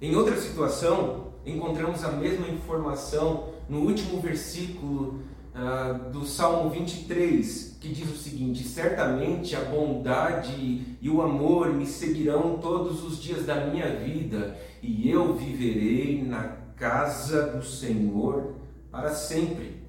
Em 0.00 0.14
outra 0.14 0.40
situação, 0.40 1.32
encontramos 1.44 2.04
a 2.04 2.12
mesma 2.12 2.46
informação 2.46 3.52
no 3.68 3.80
último 3.80 4.20
versículo 4.20 5.22
uh, 5.58 6.10
do 6.10 6.24
Salmo 6.24 6.70
23, 6.70 7.76
que 7.80 7.88
diz 7.88 8.10
o 8.10 8.16
seguinte: 8.16 8.62
Certamente 8.64 9.56
a 9.56 9.60
bondade 9.60 10.96
e 11.00 11.10
o 11.10 11.20
amor 11.20 11.72
me 11.72 11.86
seguirão 11.86 12.58
todos 12.58 13.02
os 13.04 13.20
dias 13.20 13.44
da 13.44 13.66
minha 13.66 13.96
vida, 13.96 14.56
e 14.80 15.10
eu 15.10 15.34
viverei 15.34 16.22
na 16.22 16.56
casa 16.76 17.48
do 17.48 17.64
Senhor 17.64 18.54
para 18.90 19.10
sempre. 19.10 19.82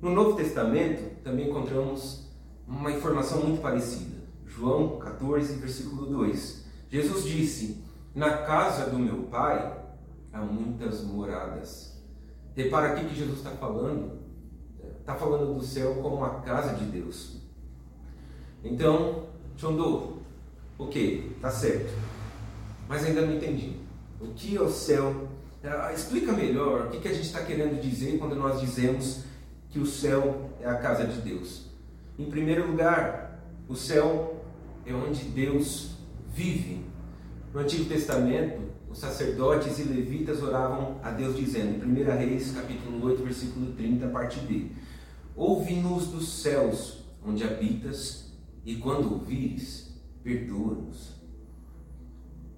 No 0.00 0.10
Novo 0.10 0.36
Testamento 0.36 1.22
também 1.22 1.48
encontramos 1.48 2.30
uma 2.66 2.90
informação 2.90 3.42
muito 3.42 3.60
parecida. 3.60 4.24
João 4.46 4.98
14, 4.98 5.54
versículo 5.56 6.06
2. 6.06 6.64
Jesus 6.88 7.24
disse: 7.24 7.84
Na 8.14 8.38
casa 8.38 8.90
do 8.90 8.98
meu 8.98 9.24
pai 9.24 9.78
há 10.32 10.40
muitas 10.40 11.02
moradas. 11.02 11.94
Repara 12.54 12.92
aqui 12.92 13.06
que 13.06 13.16
Jesus 13.16 13.38
está 13.38 13.50
falando, 13.50 14.23
está 15.04 15.14
falando 15.14 15.54
do 15.54 15.62
céu 15.62 15.96
como 15.96 16.24
a 16.24 16.40
casa 16.40 16.74
de 16.74 16.86
Deus. 16.86 17.36
Então, 18.64 19.24
Chondo, 19.54 20.22
ok, 20.78 21.36
tá 21.42 21.50
certo, 21.50 21.92
mas 22.88 23.04
ainda 23.04 23.20
não 23.20 23.34
entendi. 23.34 23.76
O 24.18 24.28
que 24.28 24.56
é 24.56 24.60
o 24.60 24.70
céu? 24.70 25.28
Ah, 25.62 25.92
explica 25.92 26.32
melhor 26.32 26.86
o 26.86 26.90
que, 26.90 27.00
que 27.00 27.08
a 27.08 27.12
gente 27.12 27.26
está 27.26 27.42
querendo 27.42 27.80
dizer 27.80 28.18
quando 28.18 28.34
nós 28.34 28.60
dizemos 28.60 29.24
que 29.68 29.78
o 29.78 29.86
céu 29.86 30.50
é 30.60 30.66
a 30.66 30.76
casa 30.76 31.04
de 31.04 31.20
Deus. 31.20 31.66
Em 32.18 32.24
primeiro 32.24 32.66
lugar, 32.66 33.44
o 33.68 33.76
céu 33.76 34.42
é 34.86 34.94
onde 34.94 35.24
Deus 35.24 35.96
vive. 36.32 36.82
No 37.52 37.60
Antigo 37.60 37.84
Testamento, 37.84 38.60
os 38.90 38.98
sacerdotes 38.98 39.78
e 39.78 39.82
levitas 39.82 40.42
oravam 40.42 40.98
a 41.02 41.10
Deus 41.10 41.36
dizendo, 41.36 41.84
em 41.84 42.02
1 42.02 42.16
Reis, 42.16 42.52
capítulo 42.52 43.04
8, 43.06 43.22
versículo 43.22 43.72
30, 43.72 44.08
parte 44.08 44.40
B: 44.40 44.70
Ouve-nos 45.36 46.06
dos 46.08 46.28
céus, 46.28 47.04
onde 47.26 47.42
habitas, 47.42 48.32
e 48.64 48.76
quando 48.76 49.12
ouvires, 49.12 50.00
perdoa-nos. 50.22 51.14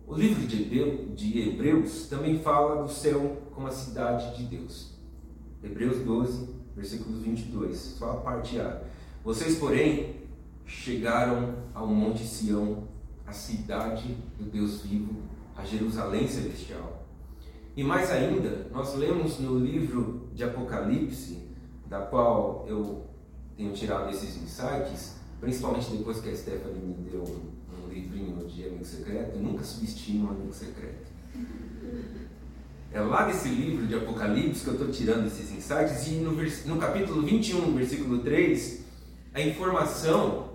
O 0.07 0.15
livro 0.15 0.47
de 0.47 1.41
Hebreus 1.41 2.07
também 2.07 2.39
fala 2.39 2.83
do 2.83 2.89
céu 2.89 3.43
como 3.53 3.67
a 3.67 3.73
cidade 3.73 4.37
de 4.37 4.45
Deus. 4.45 4.95
Hebreus 5.63 5.99
12, 6.05 6.49
versículo 6.77 7.19
22, 7.19 7.77
só 7.77 8.13
a 8.13 8.17
parte 8.17 8.61
A. 8.61 8.83
Vocês, 9.25 9.59
porém, 9.59 10.17
chegaram 10.65 11.57
ao 11.75 11.87
Monte 11.87 12.25
Sião, 12.25 12.87
a 13.27 13.33
cidade 13.33 14.17
do 14.39 14.45
Deus 14.45 14.83
vivo, 14.83 15.23
a 15.57 15.65
Jerusalém 15.65 16.29
celestial. 16.29 17.07
E 17.77 17.83
mais 17.83 18.11
ainda, 18.11 18.69
nós 18.71 18.95
lemos 18.95 19.41
no 19.41 19.59
livro 19.59 20.29
de 20.33 20.45
Apocalipse, 20.45 21.46
da 21.89 22.01
qual 22.01 22.65
eu 22.69 23.07
tenho 23.57 23.73
tirado 23.73 24.11
esses 24.11 24.37
insights, 24.43 25.15
principalmente 25.41 25.91
depois 25.91 26.21
que 26.21 26.29
a 26.29 26.37
Stephanie 26.37 26.81
me 26.81 27.11
deu 27.11 27.23
um, 27.23 27.89
livrinho 27.89 28.47
de 28.47 28.65
amigo 28.65 28.85
secreto, 28.85 29.39
nunca 29.39 29.65
subestime 29.65 30.23
um 30.23 30.31
amigo 30.31 30.53
secreto. 30.53 31.07
É 32.93 33.01
lá 33.01 33.27
desse 33.27 33.49
livro 33.49 33.87
de 33.87 33.95
Apocalipse 33.95 34.63
que 34.63 34.69
eu 34.69 34.75
estou 34.75 34.89
tirando 34.89 35.27
esses 35.27 35.51
insights, 35.51 36.07
e 36.09 36.17
no, 36.17 36.33
no 36.33 36.81
capítulo 36.81 37.23
21, 37.23 37.75
versículo 37.75 38.19
3, 38.19 38.85
a 39.33 39.41
informação 39.41 40.51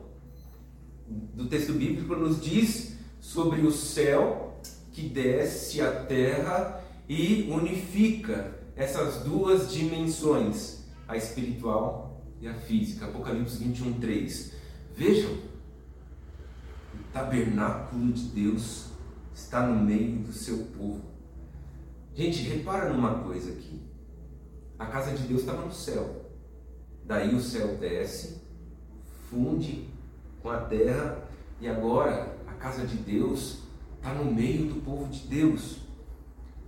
do 1.07 1.47
texto 1.47 1.73
bíblico 1.73 2.15
nos 2.15 2.41
diz 2.41 2.95
sobre 3.19 3.61
o 3.61 3.71
céu 3.71 4.59
que 4.91 5.07
desce 5.07 5.81
à 5.81 5.91
terra 5.91 6.83
e 7.07 7.49
unifica 7.51 8.55
essas 8.75 9.23
duas 9.23 9.71
dimensões, 9.71 10.80
a 11.11 11.17
espiritual 11.17 12.23
e 12.39 12.47
a 12.47 12.53
física. 12.53 13.05
Apocalipse 13.05 13.57
21, 13.57 13.99
3. 13.99 14.53
Vejam, 14.95 15.31
o 15.33 17.03
tabernáculo 17.11 18.13
de 18.13 18.23
Deus 18.29 18.87
está 19.35 19.67
no 19.67 19.83
meio 19.83 20.19
do 20.19 20.31
seu 20.31 20.57
povo. 20.77 21.01
Gente, 22.15 22.43
repara 22.43 22.89
numa 22.89 23.23
coisa 23.23 23.51
aqui. 23.51 23.81
A 24.79 24.85
casa 24.85 25.11
de 25.11 25.23
Deus 25.23 25.41
estava 25.41 25.65
no 25.65 25.73
céu. 25.73 26.31
Daí 27.05 27.35
o 27.35 27.41
céu 27.41 27.75
desce, 27.77 28.41
funde 29.29 29.89
com 30.41 30.49
a 30.49 30.61
terra 30.61 31.27
e 31.59 31.67
agora 31.67 32.37
a 32.47 32.53
casa 32.53 32.85
de 32.85 32.95
Deus 32.95 33.59
está 33.97 34.13
no 34.13 34.31
meio 34.31 34.67
do 34.67 34.81
povo 34.81 35.09
de 35.09 35.27
Deus. 35.27 35.81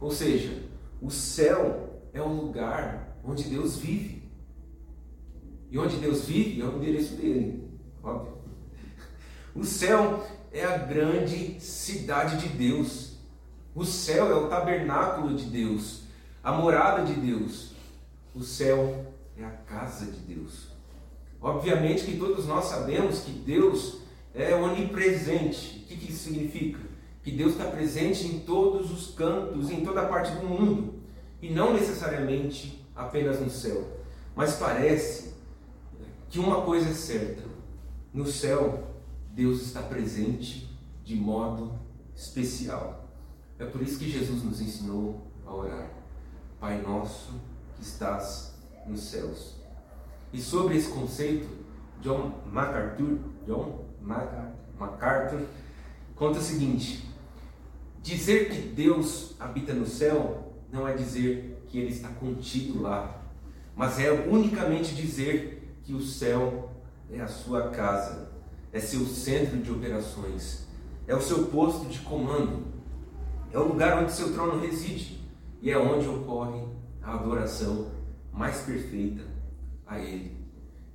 Ou 0.01 0.11
seja, 0.11 0.63
o 1.01 1.09
céu 1.09 2.01
é 2.11 2.21
o 2.21 2.27
lugar 2.27 3.17
onde 3.23 3.45
Deus 3.45 3.77
vive. 3.77 4.22
E 5.73 5.79
onde 5.79 5.95
Deus 5.95 6.25
vive 6.25 6.61
é 6.61 6.65
o 6.65 6.77
endereço 6.77 7.15
dele, 7.15 7.67
óbvio. 8.03 8.37
O 9.55 9.63
céu 9.63 10.23
é 10.51 10.63
a 10.63 10.77
grande 10.77 11.59
cidade 11.59 12.37
de 12.37 12.49
Deus. 12.49 13.17
O 13.73 13.83
céu 13.83 14.31
é 14.31 14.35
o 14.35 14.49
tabernáculo 14.49 15.35
de 15.35 15.45
Deus, 15.45 16.03
a 16.43 16.51
morada 16.51 17.03
de 17.03 17.19
Deus. 17.19 17.71
O 18.35 18.43
céu 18.43 19.15
é 19.35 19.43
a 19.43 19.49
casa 19.49 20.05
de 20.05 20.19
Deus. 20.19 20.67
Obviamente 21.41 22.05
que 22.05 22.19
todos 22.19 22.45
nós 22.45 22.65
sabemos 22.65 23.21
que 23.21 23.31
Deus 23.31 23.97
é 24.35 24.53
onipresente. 24.53 25.79
O 25.79 25.87
que, 25.87 25.97
que 25.97 26.11
isso 26.11 26.25
significa? 26.25 26.81
Que 27.23 27.31
Deus 27.31 27.53
está 27.53 27.65
presente 27.65 28.27
em 28.27 28.41
todos 28.41 28.91
os 28.91 29.15
cantos, 29.15 29.71
em 29.71 29.83
toda 29.83 30.05
parte 30.05 30.33
do 30.33 30.45
mundo, 30.45 31.01
e 31.41 31.49
não 31.49 31.73
necessariamente 31.73 32.85
apenas 32.95 33.39
no 33.39 33.49
céu. 33.49 33.87
Mas 34.35 34.57
parece 34.57 35.32
que 36.33 36.39
uma 36.39 36.61
coisa 36.61 36.89
é 36.89 36.93
certa: 36.93 37.43
no 38.11 38.25
céu, 38.25 38.87
Deus 39.35 39.61
está 39.61 39.83
presente 39.83 40.67
de 41.05 41.15
modo 41.15 41.79
especial. 42.15 43.07
É 43.59 43.65
por 43.65 43.83
isso 43.83 43.99
que 43.99 44.09
Jesus 44.09 44.43
nos 44.43 44.59
ensinou 44.59 45.27
a 45.45 45.53
orar. 45.53 45.91
Pai 46.59 46.81
nosso 46.81 47.33
que 47.75 47.83
estás 47.83 48.55
nos 48.87 49.01
céus. 49.01 49.57
E 50.33 50.41
sobre 50.41 50.75
esse 50.75 50.89
conceito, 50.89 51.47
John 52.01 52.41
MacArthur, 52.51 53.19
John 53.45 53.85
MacArthur 54.01 55.45
conta 56.15 56.39
o 56.39 56.41
seguinte: 56.41 57.07
dizer 58.01 58.49
que 58.49 58.69
Deus 58.69 59.35
habita 59.39 59.71
no 59.71 59.85
céu 59.85 60.51
não 60.71 60.87
é 60.87 60.95
dizer 60.95 61.63
que 61.67 61.77
ele 61.77 61.91
está 61.91 62.09
contido 62.09 62.81
lá, 62.81 63.21
mas 63.75 63.99
é 63.99 64.11
unicamente 64.11 64.95
dizer 64.95 65.62
que 65.83 65.93
o 65.93 66.01
céu 66.01 66.71
é 67.11 67.19
a 67.19 67.27
sua 67.27 67.69
casa, 67.69 68.31
é 68.71 68.79
seu 68.79 69.05
centro 69.05 69.57
de 69.57 69.71
operações, 69.71 70.65
é 71.07 71.15
o 71.15 71.21
seu 71.21 71.47
posto 71.47 71.85
de 71.87 71.99
comando, 71.99 72.65
é 73.51 73.59
o 73.59 73.67
lugar 73.67 74.01
onde 74.01 74.11
seu 74.11 74.33
trono 74.33 74.59
reside 74.59 75.21
e 75.61 75.69
é 75.69 75.77
onde 75.77 76.07
ocorre 76.07 76.63
a 77.01 77.15
adoração 77.15 77.91
mais 78.31 78.61
perfeita 78.61 79.23
a 79.85 79.99
Ele. 79.99 80.35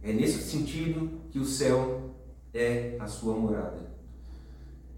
É 0.03 0.12
nesse 0.12 0.42
sentido 0.42 1.20
que 1.31 1.38
o 1.38 1.44
céu 1.44 2.14
é 2.53 2.96
a 2.98 3.07
sua 3.07 3.35
morada. 3.35 3.88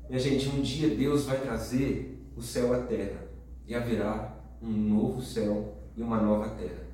Minha 0.08 0.20
gente, 0.20 0.48
um 0.48 0.60
dia 0.62 0.94
Deus 0.94 1.24
vai 1.24 1.40
trazer 1.40 2.18
o 2.36 2.42
céu 2.42 2.74
à 2.74 2.78
terra 2.82 3.26
e 3.66 3.74
haverá 3.74 4.36
um 4.62 4.70
novo 4.70 5.22
céu 5.22 5.74
e 5.96 6.02
uma 6.02 6.20
nova 6.20 6.48
terra. 6.50 6.86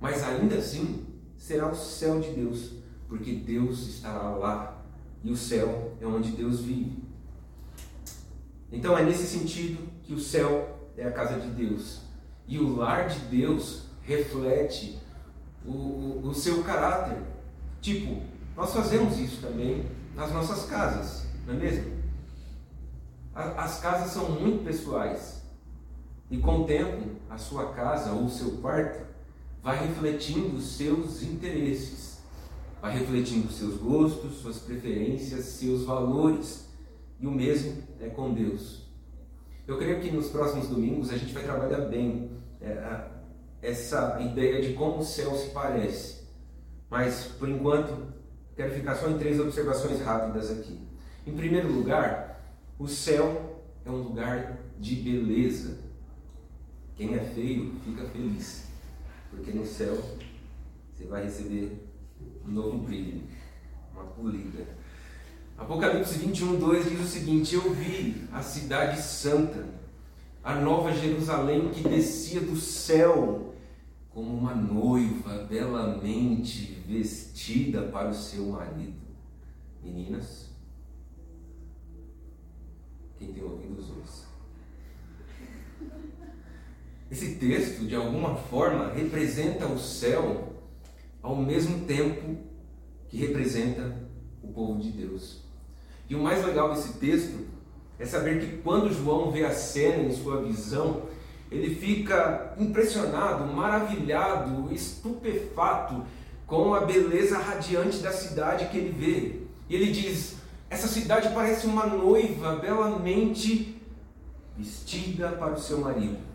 Mas 0.00 0.22
ainda 0.22 0.56
assim 0.56 1.06
será 1.42 1.66
o 1.66 1.74
céu 1.74 2.20
de 2.20 2.30
Deus, 2.30 2.74
porque 3.08 3.32
Deus 3.32 3.88
estará 3.88 4.30
lá 4.30 4.80
e 5.24 5.32
o 5.32 5.36
céu 5.36 5.92
é 6.00 6.06
onde 6.06 6.30
Deus 6.30 6.60
vive. 6.60 7.02
Então 8.70 8.96
é 8.96 9.02
nesse 9.02 9.26
sentido 9.26 9.88
que 10.04 10.14
o 10.14 10.20
céu 10.20 10.78
é 10.96 11.04
a 11.04 11.10
casa 11.10 11.40
de 11.40 11.48
Deus. 11.48 12.02
E 12.46 12.60
o 12.60 12.76
lar 12.76 13.08
de 13.08 13.18
Deus 13.26 13.86
reflete 14.02 15.00
o, 15.66 16.20
o, 16.24 16.32
seu 16.32 16.62
caráter. 16.62 17.18
Tipo, 17.80 18.22
nós 18.56 18.72
fazemos 18.72 19.18
isso 19.18 19.42
também 19.42 19.84
nas 20.14 20.32
nossas 20.32 20.66
casas, 20.66 21.26
não 21.44 21.54
é 21.54 21.56
mesmo? 21.56 21.92
As 23.34 23.80
casas 23.80 24.12
são 24.12 24.30
muito 24.30 24.64
pessoais. 24.64 25.42
E 26.30 26.38
com 26.38 26.60
o 26.60 26.66
tempo, 26.66 27.16
a 27.28 27.36
sua 27.36 27.72
casa 27.72 28.12
ou 28.12 28.26
o 28.26 28.30
seu 28.30 28.58
quarto 28.58 29.11
vai 29.62 29.86
refletindo 29.86 30.60
seus 30.60 31.22
interesses, 31.22 32.18
vai 32.80 32.98
refletindo 32.98 33.50
seus 33.52 33.76
gostos, 33.76 34.38
suas 34.38 34.58
preferências, 34.58 35.44
seus 35.44 35.84
valores. 35.84 36.68
E 37.20 37.26
o 37.26 37.30
mesmo 37.30 37.82
é 38.00 38.08
com 38.08 38.34
Deus. 38.34 38.82
Eu 39.66 39.78
creio 39.78 40.00
que 40.00 40.10
nos 40.10 40.28
próximos 40.28 40.68
domingos 40.68 41.10
a 41.10 41.16
gente 41.16 41.32
vai 41.32 41.44
trabalhar 41.44 41.82
bem 41.82 42.32
é, 42.60 43.04
essa 43.62 44.20
ideia 44.20 44.60
de 44.60 44.74
como 44.74 44.98
o 44.98 45.04
céu 45.04 45.32
se 45.36 45.50
parece. 45.50 46.22
Mas, 46.90 47.26
por 47.38 47.48
enquanto, 47.48 48.12
quero 48.56 48.74
ficar 48.74 48.96
só 48.96 49.08
em 49.08 49.16
três 49.16 49.38
observações 49.38 50.00
rápidas 50.00 50.50
aqui. 50.50 50.78
Em 51.24 51.32
primeiro 51.32 51.72
lugar, 51.72 52.52
o 52.76 52.88
céu 52.88 53.62
é 53.86 53.90
um 53.90 53.98
lugar 53.98 54.58
de 54.80 54.96
beleza. 54.96 55.78
Quem 56.96 57.14
é 57.14 57.20
feio 57.20 57.72
fica 57.84 58.04
feliz, 58.08 58.66
porque 59.32 59.50
no 59.50 59.64
céu 59.64 59.98
você 60.92 61.04
vai 61.06 61.24
receber 61.24 61.88
um 62.46 62.52
novo 62.52 62.78
brilho, 62.78 63.22
uma 63.92 64.04
polida. 64.04 64.66
Apocalipse 65.56 66.18
21, 66.18 66.58
2 66.58 66.90
diz 66.90 67.00
o 67.00 67.08
seguinte: 67.08 67.54
Eu 67.54 67.72
vi 67.72 68.28
a 68.30 68.42
cidade 68.42 69.00
santa, 69.00 69.66
a 70.44 70.54
nova 70.54 70.92
Jerusalém 70.92 71.70
que 71.70 71.82
descia 71.88 72.40
do 72.40 72.56
céu 72.56 73.54
como 74.10 74.36
uma 74.36 74.54
noiva 74.54 75.44
belamente 75.44 76.82
vestida 76.86 77.82
para 77.82 78.10
o 78.10 78.14
seu 78.14 78.46
marido. 78.46 79.00
Meninas, 79.82 80.50
quem 83.18 83.32
tem 83.32 83.42
ouvidos 83.42 83.90
ouça. 83.90 84.31
Esse 87.12 87.34
texto, 87.34 87.84
de 87.84 87.94
alguma 87.94 88.36
forma, 88.36 88.90
representa 88.94 89.66
o 89.66 89.78
céu 89.78 90.54
ao 91.22 91.36
mesmo 91.36 91.84
tempo 91.84 92.38
que 93.06 93.18
representa 93.18 93.94
o 94.42 94.48
povo 94.48 94.80
de 94.80 94.90
Deus. 94.90 95.42
E 96.08 96.14
o 96.14 96.22
mais 96.22 96.42
legal 96.42 96.72
desse 96.72 96.94
texto 96.94 97.46
é 97.98 98.06
saber 98.06 98.40
que 98.40 98.56
quando 98.62 98.94
João 98.94 99.30
vê 99.30 99.44
a 99.44 99.52
cena 99.52 100.04
em 100.04 100.16
sua 100.16 100.40
visão, 100.40 101.02
ele 101.50 101.74
fica 101.74 102.54
impressionado, 102.58 103.44
maravilhado, 103.52 104.72
estupefato 104.72 106.06
com 106.46 106.72
a 106.72 106.80
beleza 106.80 107.36
radiante 107.36 107.98
da 107.98 108.10
cidade 108.10 108.68
que 108.68 108.78
ele 108.78 108.92
vê. 108.98 109.40
E 109.68 109.76
ele 109.76 109.92
diz: 109.92 110.36
Essa 110.70 110.88
cidade 110.88 111.28
parece 111.34 111.66
uma 111.66 111.86
noiva 111.86 112.56
belamente 112.56 113.78
vestida 114.56 115.28
para 115.32 115.52
o 115.52 115.60
seu 115.60 115.78
marido. 115.78 116.31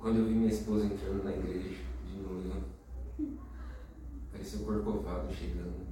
Quando 0.00 0.16
eu 0.16 0.24
vi 0.24 0.32
minha 0.32 0.50
esposa 0.50 0.86
entrando 0.86 1.22
na 1.22 1.30
igreja 1.30 1.76
de 2.06 2.18
noiva, 2.18 2.56
parecia 4.32 4.60
o 4.60 4.64
corcovado 4.64 5.30
chegando. 5.34 5.86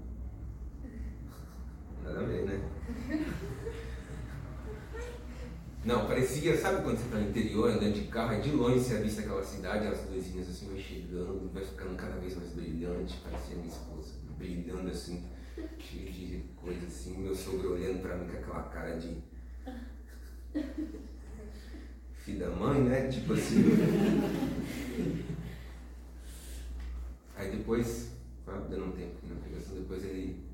Nada 2.02 2.20
a 2.20 2.22
ver, 2.24 2.46
né? 2.46 2.70
Não, 5.84 6.06
parecia, 6.06 6.56
sabe 6.56 6.82
quando 6.82 6.96
você 6.96 7.04
está 7.04 7.18
no 7.18 7.28
interior, 7.28 7.70
andando 7.70 7.92
de 7.92 8.06
carro, 8.06 8.32
e 8.32 8.40
de 8.40 8.50
longe 8.50 8.80
você 8.80 8.96
avista 8.96 9.20
aquela 9.20 9.44
cidade, 9.44 9.86
as 9.86 10.10
luzinhas 10.10 10.48
assim 10.48 10.68
vai 10.68 10.80
chegando, 10.80 11.52
vai 11.52 11.64
ficando 11.64 11.94
cada 11.94 12.16
vez 12.16 12.34
mais 12.34 12.50
brilhante, 12.52 13.20
parecia 13.22 13.56
minha 13.56 13.68
esposa, 13.68 14.14
brilhando 14.38 14.88
assim. 14.88 15.28
cheio 15.78 16.10
de 16.10 16.44
coisa 16.56 16.86
assim, 16.86 17.18
meu 17.18 17.34
sogro 17.34 17.74
olhando 17.74 18.00
pra 18.00 18.16
mim 18.16 18.26
com 18.26 18.38
aquela 18.38 18.62
cara 18.64 18.96
de 18.96 19.22
filho 22.28 22.40
da 22.40 22.50
mãe, 22.50 22.82
né? 22.82 23.08
Tipo 23.08 23.32
assim. 23.32 23.64
Aí 27.34 27.56
depois, 27.56 28.10
dando 28.44 28.84
um 28.84 28.92
tempo 28.92 29.16
aqui 29.16 29.26
na 29.32 29.40
pregação, 29.40 29.76
depois 29.76 30.04
ele, 30.04 30.44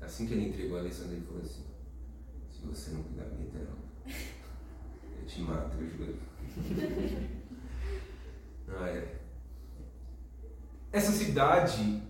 assim 0.00 0.26
que 0.26 0.34
ele 0.34 0.46
entregou 0.48 0.78
a 0.78 0.82
lição, 0.82 1.10
ele 1.10 1.22
falou 1.22 1.42
assim, 1.42 1.64
se 2.52 2.64
você 2.64 2.92
não 2.92 3.02
cuidar 3.02 3.24
bem 3.24 3.48
dela, 3.48 3.76
eu 5.18 5.26
te 5.26 5.40
mato, 5.40 5.76
eu 5.80 5.88
juro. 5.88 6.14
ah, 8.68 8.88
é. 8.88 9.16
Essa 10.92 11.12
cidade 11.12 12.02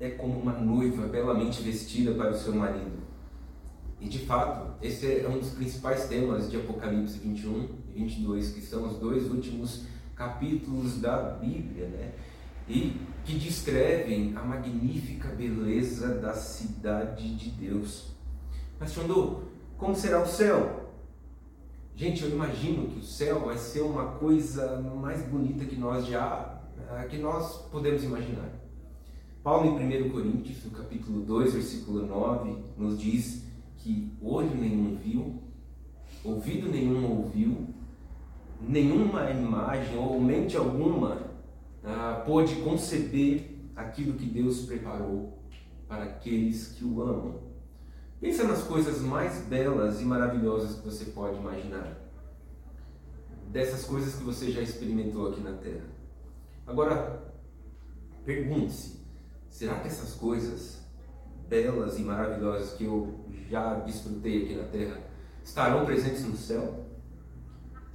é 0.00 0.10
como 0.10 0.40
uma 0.40 0.52
noiva 0.52 1.06
belamente 1.06 1.62
vestida 1.62 2.12
para 2.14 2.32
o 2.32 2.36
seu 2.36 2.54
marido. 2.54 3.06
E 4.00 4.08
de 4.08 4.18
fato, 4.18 4.74
esse 4.84 5.20
é 5.20 5.28
um 5.28 5.38
dos 5.38 5.50
principais 5.50 6.08
temas 6.08 6.50
de 6.50 6.56
Apocalipse 6.56 7.18
21 7.18 7.85
e 7.85 7.85
22, 7.96 8.52
que 8.52 8.60
são 8.60 8.86
os 8.86 8.98
dois 8.98 9.30
últimos 9.30 9.86
capítulos 10.14 11.00
da 11.00 11.16
Bíblia, 11.40 11.88
né? 11.88 12.12
E 12.68 13.00
que 13.24 13.38
descrevem 13.38 14.36
a 14.36 14.42
magnífica 14.42 15.28
beleza 15.28 16.14
da 16.14 16.32
cidade 16.32 17.34
de 17.36 17.50
Deus. 17.50 18.12
Mas, 18.78 18.92
Xandô, 18.92 19.42
como 19.76 19.94
será 19.94 20.22
o 20.22 20.26
céu? 20.26 20.92
Gente, 21.94 22.22
eu 22.22 22.30
imagino 22.30 22.88
que 22.88 22.98
o 22.98 23.02
céu 23.02 23.46
vai 23.46 23.56
ser 23.56 23.80
uma 23.80 24.12
coisa 24.12 24.80
mais 24.80 25.26
bonita 25.26 25.64
que 25.64 25.76
nós 25.76 26.06
já 26.06 26.56
ah, 26.90 27.04
que 27.04 27.18
nós 27.18 27.62
podemos 27.70 28.04
imaginar. 28.04 28.50
Paulo 29.42 29.80
em 29.80 30.04
1 30.04 30.10
Coríntios, 30.10 30.64
no 30.64 30.70
capítulo 30.72 31.20
2, 31.22 31.54
versículo 31.54 32.06
9, 32.06 32.56
nos 32.76 32.98
diz 32.98 33.44
que 33.78 34.12
olho 34.20 34.54
nenhum 34.54 34.96
viu, 34.96 35.42
ouvido 36.24 36.68
nenhum 36.68 37.08
ouviu, 37.10 37.68
nenhuma 38.60 39.30
imagem 39.30 39.96
ou 39.96 40.20
mente 40.20 40.56
alguma 40.56 41.30
ah, 41.84 42.22
pôde 42.26 42.56
conceber 42.56 43.56
aquilo 43.74 44.14
que 44.14 44.26
Deus 44.26 44.60
preparou 44.66 45.38
para 45.88 46.04
aqueles 46.04 46.68
que 46.68 46.84
o 46.84 47.02
amam. 47.02 47.40
Pensa 48.20 48.44
nas 48.44 48.62
coisas 48.64 49.00
mais 49.02 49.42
belas 49.42 50.00
e 50.00 50.04
maravilhosas 50.04 50.80
que 50.80 50.84
você 50.84 51.06
pode 51.06 51.36
imaginar. 51.36 51.96
Dessas 53.48 53.84
coisas 53.84 54.14
que 54.16 54.24
você 54.24 54.50
já 54.50 54.60
experimentou 54.60 55.28
aqui 55.28 55.40
na 55.40 55.52
Terra. 55.52 55.84
Agora, 56.66 57.22
pergunte-se: 58.24 59.00
será 59.48 59.78
que 59.78 59.86
essas 59.86 60.14
coisas 60.14 60.80
belas 61.48 61.98
e 61.98 62.02
maravilhosas 62.02 62.72
que 62.72 62.84
eu 62.84 63.20
já 63.48 63.74
desfrutei 63.74 64.44
aqui 64.44 64.54
na 64.56 64.64
terra 64.64 65.00
estarão 65.44 65.84
presentes 65.84 66.24
no 66.24 66.36
céu? 66.36 66.85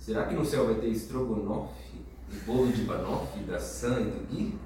Será 0.02 0.26
que 0.26 0.34
no 0.34 0.44
céu 0.44 0.66
vai 0.66 0.82
ter 0.82 0.88
estrogonofe 0.88 2.02
bolo 2.48 2.72
de 2.72 2.82
banoffee 2.86 3.44
da 3.44 3.60
Sam 3.60 4.02
e 4.02 4.06
do 4.06 4.28
Gui? 4.28 4.60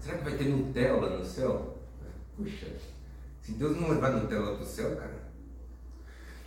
Será 0.00 0.18
que 0.18 0.24
vai 0.24 0.36
ter 0.36 0.48
Nutella 0.48 1.16
no 1.16 1.24
céu? 1.24 1.78
Puxa, 2.36 2.66
se 3.40 3.52
Deus 3.52 3.80
não 3.80 3.90
levar 3.90 4.10
Nutella 4.10 4.56
para 4.56 4.64
o 4.64 4.66
céu, 4.66 4.96
cara. 4.96 5.30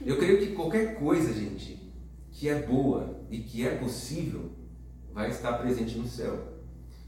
Eu 0.05 0.17
creio 0.17 0.39
que 0.39 0.53
qualquer 0.53 0.99
coisa, 0.99 1.31
gente, 1.31 1.93
que 2.29 2.49
é 2.49 2.61
boa 2.61 3.21
e 3.29 3.39
que 3.39 3.65
é 3.65 3.77
possível, 3.77 4.51
vai 5.13 5.29
estar 5.29 5.53
presente 5.53 5.97
no 5.97 6.05
céu. 6.05 6.59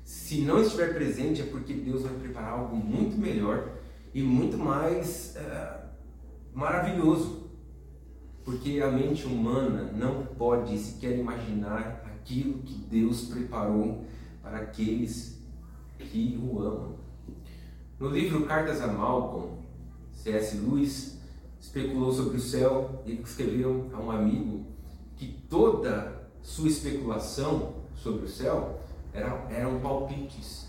Se 0.05 0.39
não 0.43 0.61
estiver 0.61 0.93
presente, 0.93 1.41
é 1.41 1.45
porque 1.45 1.73
Deus 1.73 2.03
vai 2.03 2.13
preparar 2.13 2.53
algo 2.53 2.77
muito 2.77 3.17
melhor 3.17 3.69
e 4.13 4.23
muito 4.23 4.57
mais 4.57 5.35
uh, 5.35 5.89
maravilhoso. 6.53 7.42
Porque 8.43 8.81
a 8.81 8.91
mente 8.91 9.25
humana 9.25 9.91
não 9.93 10.25
pode 10.25 10.77
sequer 10.77 11.17
imaginar 11.17 12.03
aquilo 12.05 12.59
que 12.59 12.73
Deus 12.73 13.25
preparou 13.25 14.03
para 14.41 14.57
aqueles 14.57 15.39
que 15.97 16.39
o 16.41 16.59
amam. 16.59 16.95
No 17.99 18.09
livro 18.09 18.45
Cartas 18.45 18.81
a 18.81 18.87
Malcolm, 18.87 19.57
C.S. 20.13 20.57
Lewis 20.57 21.17
especulou 21.59 22.11
sobre 22.11 22.37
o 22.37 22.41
céu 22.41 23.01
e 23.05 23.13
escreveu 23.13 23.89
a 23.93 23.99
um 23.99 24.11
amigo 24.11 24.65
que 25.15 25.27
toda 25.49 26.29
sua 26.41 26.67
especulação 26.67 27.75
sobre 27.95 28.25
o 28.25 28.29
céu 28.29 28.81
eram, 29.13 29.49
eram 29.49 29.79
palpites, 29.79 30.67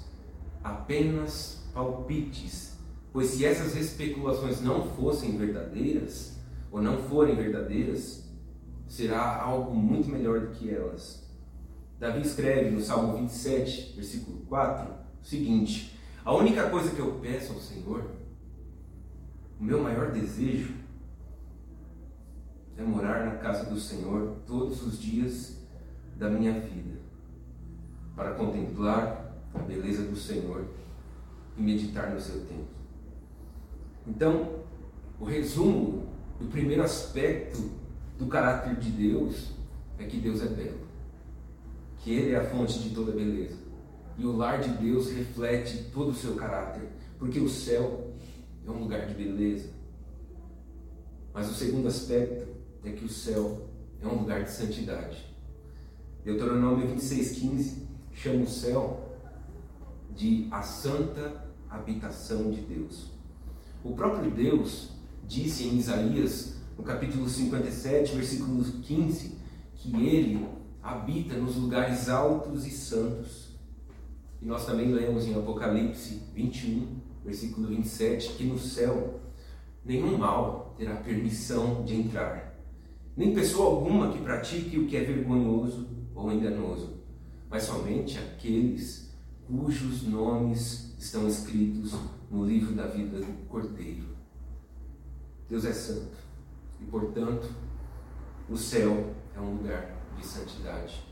apenas 0.62 1.64
palpites. 1.74 2.74
Pois 3.12 3.30
se 3.30 3.44
essas 3.44 3.76
especulações 3.76 4.60
não 4.60 4.88
fossem 4.90 5.36
verdadeiras, 5.36 6.33
ou 6.74 6.82
não 6.82 6.98
forem 6.98 7.36
verdadeiras, 7.36 8.28
será 8.88 9.40
algo 9.40 9.72
muito 9.72 10.08
melhor 10.08 10.40
do 10.40 10.48
que 10.48 10.68
elas. 10.68 11.24
Davi 12.00 12.20
escreve 12.20 12.72
no 12.72 12.80
Salmo 12.80 13.16
27, 13.16 13.92
versículo 13.94 14.38
4, 14.48 14.92
o 15.22 15.24
seguinte: 15.24 15.96
A 16.24 16.34
única 16.34 16.68
coisa 16.68 16.90
que 16.90 16.98
eu 16.98 17.12
peço 17.22 17.52
ao 17.52 17.60
Senhor, 17.60 18.10
o 19.60 19.62
meu 19.62 19.80
maior 19.80 20.10
desejo, 20.10 20.74
é 22.76 22.82
morar 22.82 23.24
na 23.24 23.36
casa 23.36 23.70
do 23.70 23.78
Senhor 23.78 24.38
todos 24.44 24.84
os 24.84 25.00
dias 25.00 25.56
da 26.16 26.28
minha 26.28 26.58
vida 26.58 26.98
para 28.16 28.34
contemplar 28.34 29.32
a 29.54 29.58
beleza 29.60 30.02
do 30.02 30.16
Senhor 30.16 30.66
e 31.56 31.62
meditar 31.62 32.10
no 32.10 32.20
seu 32.20 32.40
templo. 32.40 32.66
Então, 34.08 34.64
o 35.20 35.24
resumo 35.24 36.03
do 36.38 36.46
primeiro 36.46 36.82
aspecto 36.82 37.70
do 38.18 38.26
caráter 38.26 38.76
de 38.76 38.90
Deus 38.90 39.52
é 39.98 40.04
que 40.04 40.16
Deus 40.18 40.42
é 40.42 40.46
belo, 40.46 40.80
que 41.98 42.12
Ele 42.12 42.32
é 42.32 42.36
a 42.36 42.44
fonte 42.44 42.78
de 42.78 42.90
toda 42.90 43.12
beleza. 43.12 43.56
E 44.16 44.24
o 44.24 44.36
lar 44.36 44.60
de 44.60 44.70
Deus 44.70 45.10
reflete 45.10 45.90
todo 45.92 46.10
o 46.10 46.14
seu 46.14 46.34
caráter, 46.34 46.88
porque 47.18 47.40
o 47.40 47.48
céu 47.48 48.12
é 48.66 48.70
um 48.70 48.78
lugar 48.78 49.06
de 49.06 49.14
beleza. 49.14 49.70
Mas 51.32 51.50
o 51.50 51.54
segundo 51.54 51.88
aspecto 51.88 52.46
é 52.84 52.90
que 52.92 53.04
o 53.04 53.08
céu 53.08 53.68
é 54.00 54.06
um 54.06 54.20
lugar 54.20 54.44
de 54.44 54.50
santidade. 54.50 55.24
Deuteronômio 56.24 56.88
26,15 56.94 57.82
chama 58.12 58.44
o 58.44 58.48
céu 58.48 59.18
de 60.14 60.46
a 60.50 60.62
santa 60.62 61.44
habitação 61.68 62.50
de 62.50 62.60
Deus. 62.60 63.10
O 63.82 63.92
próprio 63.94 64.30
Deus 64.30 64.90
disse 65.26 65.64
em 65.64 65.78
Isaías, 65.78 66.54
no 66.76 66.84
capítulo 66.84 67.28
57, 67.28 68.16
versículo 68.16 68.62
15, 68.64 69.38
que 69.76 69.94
ele 69.96 70.46
habita 70.82 71.36
nos 71.36 71.56
lugares 71.56 72.08
altos 72.08 72.66
e 72.66 72.70
santos. 72.70 73.56
E 74.40 74.46
nós 74.46 74.66
também 74.66 74.92
lemos 74.92 75.26
em 75.26 75.34
Apocalipse 75.34 76.20
21, 76.34 77.00
versículo 77.24 77.68
27, 77.68 78.34
que 78.34 78.44
no 78.44 78.58
céu 78.58 79.20
nenhum 79.84 80.18
mal 80.18 80.74
terá 80.76 80.96
permissão 80.96 81.84
de 81.84 81.94
entrar, 81.94 82.58
nem 83.16 83.34
pessoa 83.34 83.66
alguma 83.66 84.12
que 84.12 84.18
pratique 84.18 84.78
o 84.78 84.86
que 84.86 84.96
é 84.96 85.04
vergonhoso 85.04 85.86
ou 86.14 86.32
enganoso 86.32 87.04
mas 87.54 87.62
somente 87.62 88.18
aqueles 88.18 89.14
cujos 89.46 90.02
nomes 90.02 90.92
estão 90.98 91.28
escritos 91.28 91.94
no 92.28 92.44
livro 92.44 92.74
da 92.74 92.88
vida 92.88 93.20
do 93.20 93.46
Cordeiro. 93.46 94.13
Deus 95.48 95.64
é 95.64 95.72
santo 95.72 96.16
e, 96.80 96.84
portanto, 96.84 97.48
o 98.48 98.56
céu 98.56 99.14
é 99.36 99.40
um 99.40 99.56
lugar 99.56 99.96
de 100.16 100.26
santidade. 100.26 101.02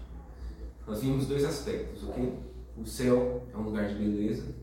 Nós 0.87 1.01
vimos 1.01 1.27
dois 1.27 1.45
aspectos, 1.45 2.03
ok? 2.09 2.39
O 2.77 2.85
céu 2.85 3.47
é 3.53 3.57
um 3.57 3.63
lugar 3.63 3.89
de 3.89 3.95
beleza 3.95 4.55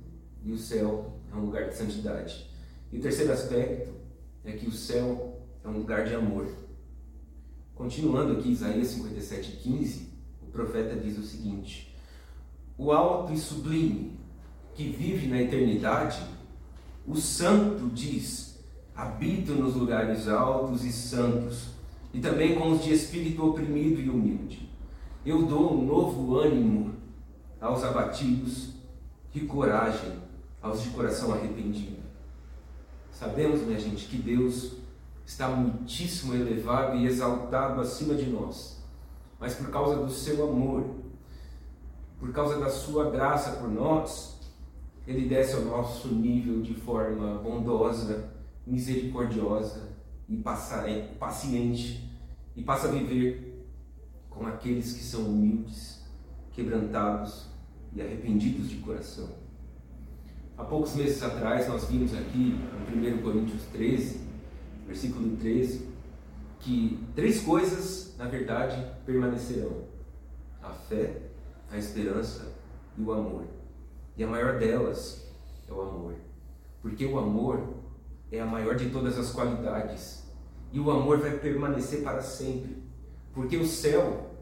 e 0.44 0.52
o 0.52 0.58
céu 0.58 1.14
é 1.32 1.36
um 1.36 1.46
lugar 1.46 1.70
de 1.70 1.76
santidade. 1.76 2.50
E 2.92 2.98
o 2.98 3.02
terceiro 3.02 3.32
aspecto 3.32 3.94
é 4.44 4.54
que 4.54 4.68
o 4.68 4.72
céu 4.72 5.40
é 5.64 5.68
um 5.68 5.78
lugar 5.78 6.06
de 6.06 6.16
amor. 6.16 6.48
Continuando 7.76 8.34
aqui, 8.34 8.52
Isaías 8.52 8.88
57, 8.88 9.58
15, 9.58 10.10
o 10.42 10.48
profeta 10.48 10.96
diz 10.96 11.18
o 11.18 11.24
seguinte: 11.24 11.96
O 12.78 12.92
alto 12.92 13.32
e 13.32 13.38
sublime, 13.38 14.18
que 14.74 14.90
vive 14.90 15.28
na 15.28 15.42
eternidade, 15.42 16.22
o 17.08 17.16
santo 17.16 17.88
diz: 17.90 18.49
Habito 19.02 19.54
nos 19.54 19.76
lugares 19.76 20.28
altos 20.28 20.84
e 20.84 20.92
santos, 20.92 21.70
e 22.14 22.20
também 22.20 22.56
com 22.56 22.72
os 22.72 22.84
de 22.84 22.94
espírito 22.94 23.48
oprimido 23.48 24.02
e 24.02 24.10
humilde. 24.10 24.70
Eu 25.26 25.44
dou 25.44 25.74
um 25.74 25.86
novo 25.86 26.38
ânimo 26.38 26.96
aos 27.62 27.84
abatidos 27.84 28.74
e 29.34 29.42
coragem 29.42 30.14
aos 30.62 30.82
de 30.82 30.90
coração 30.90 31.34
arrependido. 31.34 31.98
Sabemos, 33.12 33.62
minha 33.62 33.80
gente, 33.80 34.08
que 34.08 34.18
Deus 34.18 34.74
está 35.26 35.48
muitíssimo 35.48 36.34
elevado 36.34 36.98
e 36.98 37.06
exaltado 37.06 37.80
acima 37.80 38.16
de 38.16 38.30
nós 38.30 38.80
mas 39.40 39.56
por 39.56 39.70
causa 39.70 39.96
do 39.96 40.12
seu 40.12 40.50
amor, 40.50 40.84
por 42.20 42.32
causa 42.34 42.60
da 42.60 42.70
sua 42.70 43.10
graça 43.10 43.52
por 43.52 43.70
nós, 43.70 44.38
Ele 45.08 45.28
desce 45.28 45.56
ao 45.56 45.62
nosso 45.62 46.10
nível 46.10 46.62
de 46.62 46.74
forma 46.74 47.36
bondosa, 47.36 48.30
misericordiosa 48.70 49.90
e 50.28 50.38
paciente 50.38 52.10
e 52.56 52.62
passa 52.62 52.88
a 52.88 52.92
viver 52.92 53.66
com 54.30 54.46
aqueles 54.46 54.94
que 54.94 55.04
são 55.04 55.26
humildes, 55.26 56.06
quebrantados 56.52 57.48
e 57.94 58.02
arrependidos 58.02 58.70
de 58.70 58.78
coração. 58.78 59.30
Há 60.58 60.64
poucos 60.64 60.96
meses 60.96 61.24
atrás 61.24 61.68
nós 61.68 61.86
vimos 61.86 62.14
aqui 62.14 62.60
no 62.94 63.18
1 63.18 63.22
Coríntios 63.22 63.64
13, 63.72 64.20
versículo 64.86 65.36
13, 65.38 65.88
que 66.60 67.00
três 67.16 67.42
coisas, 67.42 68.14
na 68.18 68.26
verdade, 68.26 68.76
permanecerão: 69.06 69.84
a 70.62 70.70
fé, 70.70 71.22
a 71.72 71.78
esperança 71.78 72.54
e 72.98 73.02
o 73.02 73.12
amor. 73.14 73.46
E 74.18 74.24
a 74.24 74.28
maior 74.28 74.60
delas 74.60 75.26
é 75.68 75.72
o 75.72 75.82
amor. 75.82 76.16
Porque 76.82 77.06
o 77.06 77.18
amor 77.18 77.79
é 78.32 78.40
a 78.40 78.46
maior 78.46 78.76
de 78.76 78.90
todas 78.90 79.18
as 79.18 79.32
qualidades. 79.32 80.24
E 80.72 80.80
o 80.80 80.92
amor 80.92 81.20
vai 81.20 81.32
permanecer 81.32 82.04
para 82.04 82.22
sempre. 82.22 82.78
Porque 83.34 83.58
o 83.58 83.66
céu 83.66 84.36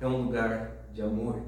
é 0.00 0.06
um 0.06 0.24
lugar 0.24 0.86
de 0.92 1.02
amor. 1.02 1.40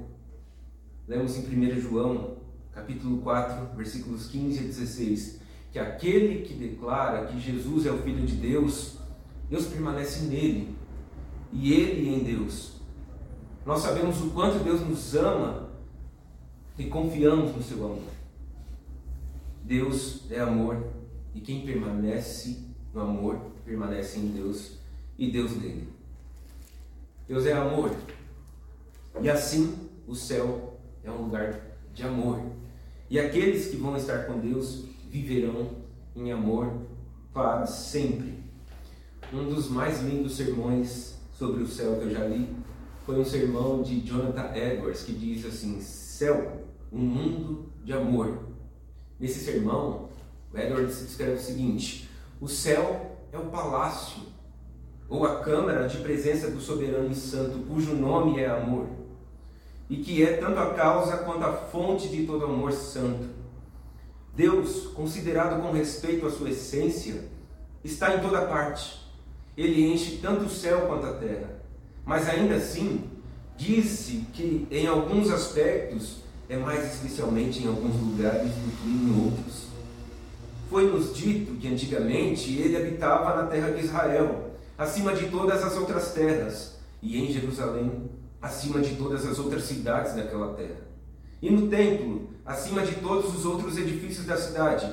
Lemos 1.07 1.37
em 1.37 1.41
1 1.41 1.79
João, 1.79 2.37
capítulo 2.73 3.19
4, 3.21 3.75
versículos 3.75 4.27
15 4.27 4.59
a 4.59 4.63
16, 4.63 5.39
que 5.71 5.79
aquele 5.79 6.43
que 6.43 6.53
declara 6.53 7.27
que 7.27 7.39
Jesus 7.39 7.85
é 7.85 7.91
o 7.91 7.97
Filho 7.99 8.25
de 8.25 8.35
Deus, 8.35 8.97
Deus 9.49 9.65
permanece 9.67 10.25
nele 10.25 10.75
e 11.53 11.73
ele 11.73 12.09
em 12.09 12.23
Deus. 12.23 12.73
Nós 13.65 13.81
sabemos 13.81 14.21
o 14.21 14.31
quanto 14.31 14.63
Deus 14.63 14.81
nos 14.81 15.15
ama 15.15 15.69
e 16.77 16.85
confiamos 16.85 17.55
no 17.55 17.63
seu 17.63 17.83
amor. 17.85 18.15
Deus 19.63 20.29
é 20.29 20.39
amor 20.39 20.94
e 21.35 21.41
quem 21.41 21.65
permanece 21.65 22.57
no 22.93 23.01
amor 23.01 23.37
permanece 23.65 24.17
em 24.17 24.29
Deus 24.29 24.77
e 25.17 25.29
Deus 25.29 25.55
nele. 25.57 25.89
Deus 27.27 27.45
é 27.45 27.51
amor 27.51 27.93
e 29.21 29.29
assim 29.29 29.75
o 30.07 30.15
céu 30.15 30.79
é 31.03 31.11
um 31.11 31.23
lugar 31.23 31.59
de 31.93 32.03
amor. 32.03 32.41
E 33.09 33.19
aqueles 33.19 33.67
que 33.67 33.75
vão 33.75 33.97
estar 33.97 34.25
com 34.25 34.39
Deus 34.39 34.85
viverão 35.11 35.71
em 36.15 36.31
amor 36.31 36.71
para 37.33 37.65
sempre. 37.67 38.33
Um 39.33 39.49
dos 39.49 39.69
mais 39.69 40.01
lindos 40.01 40.37
sermões 40.37 41.15
sobre 41.33 41.63
o 41.63 41.67
céu 41.67 41.97
que 41.97 42.05
eu 42.05 42.11
já 42.11 42.25
li 42.25 42.47
foi 43.05 43.19
um 43.19 43.25
sermão 43.25 43.83
de 43.83 43.99
Jonathan 43.99 44.55
Edwards 44.55 45.03
que 45.03 45.13
diz 45.13 45.45
assim: 45.45 45.81
Céu, 45.81 46.65
um 46.91 46.99
mundo 46.99 47.65
de 47.83 47.91
amor. 47.91 48.39
Nesse 49.19 49.39
sermão, 49.39 50.09
o 50.55 50.59
Edwards 50.59 51.01
escreve 51.01 51.33
o 51.33 51.39
seguinte: 51.39 52.09
O 52.39 52.47
céu 52.47 53.17
é 53.31 53.37
o 53.37 53.47
palácio 53.47 54.23
ou 55.09 55.25
a 55.25 55.41
câmara 55.41 55.87
de 55.87 55.97
presença 55.97 56.49
do 56.49 56.59
soberano 56.59 57.11
e 57.11 57.15
santo, 57.15 57.59
cujo 57.67 57.93
nome 57.93 58.39
é 58.39 58.49
amor, 58.49 58.87
e 59.89 59.97
que 59.97 60.23
é 60.23 60.37
tanto 60.37 60.59
a 60.59 60.73
causa 60.73 61.17
quanto 61.17 61.43
a 61.43 61.53
fonte 61.53 62.07
de 62.07 62.25
todo 62.25 62.45
amor 62.45 62.71
santo. 62.71 63.27
Deus, 64.35 64.87
considerado 64.87 65.61
com 65.61 65.71
respeito 65.71 66.25
à 66.25 66.31
sua 66.31 66.49
essência, 66.49 67.25
está 67.83 68.15
em 68.15 68.19
toda 68.19 68.45
parte. 68.47 68.99
Ele 69.55 69.93
enche 69.93 70.17
tanto 70.17 70.45
o 70.45 70.49
céu 70.49 70.87
quanto 70.87 71.05
a 71.05 71.13
terra. 71.13 71.61
Mas 72.03 72.27
ainda 72.27 72.55
assim, 72.55 73.03
disse 73.55 74.25
que 74.33 74.67
em 74.69 74.87
alguns 74.87 75.29
aspectos 75.31 76.17
é 76.49 76.57
mais 76.57 76.93
especialmente 76.93 77.63
em 77.63 77.67
alguns 77.67 77.95
lugares 77.95 78.51
do 78.51 78.77
que 78.77 78.89
em 78.89 79.25
outros. 79.25 79.74
Foi-nos 80.69 81.15
dito 81.15 81.53
que 81.59 81.67
antigamente 81.67 82.57
ele 82.59 82.75
habitava 82.75 83.41
na 83.41 83.47
terra 83.47 83.71
de 83.71 83.85
Israel, 83.85 84.51
acima 84.77 85.13
de 85.13 85.29
todas 85.29 85.63
as 85.63 85.77
outras 85.77 86.13
terras, 86.13 86.75
e 87.01 87.21
em 87.21 87.31
Jerusalém, 87.31 88.09
acima 88.41 88.79
de 88.81 88.95
todas 88.95 89.25
as 89.25 89.37
outras 89.37 89.63
cidades 89.63 90.15
daquela 90.15 90.53
terra. 90.53 90.85
E 91.41 91.49
no 91.49 91.67
templo, 91.67 92.29
acima 92.45 92.81
de 92.81 92.95
todos 92.95 93.35
os 93.35 93.45
outros 93.45 93.77
edifícios 93.77 94.25
da 94.25 94.37
cidade. 94.37 94.91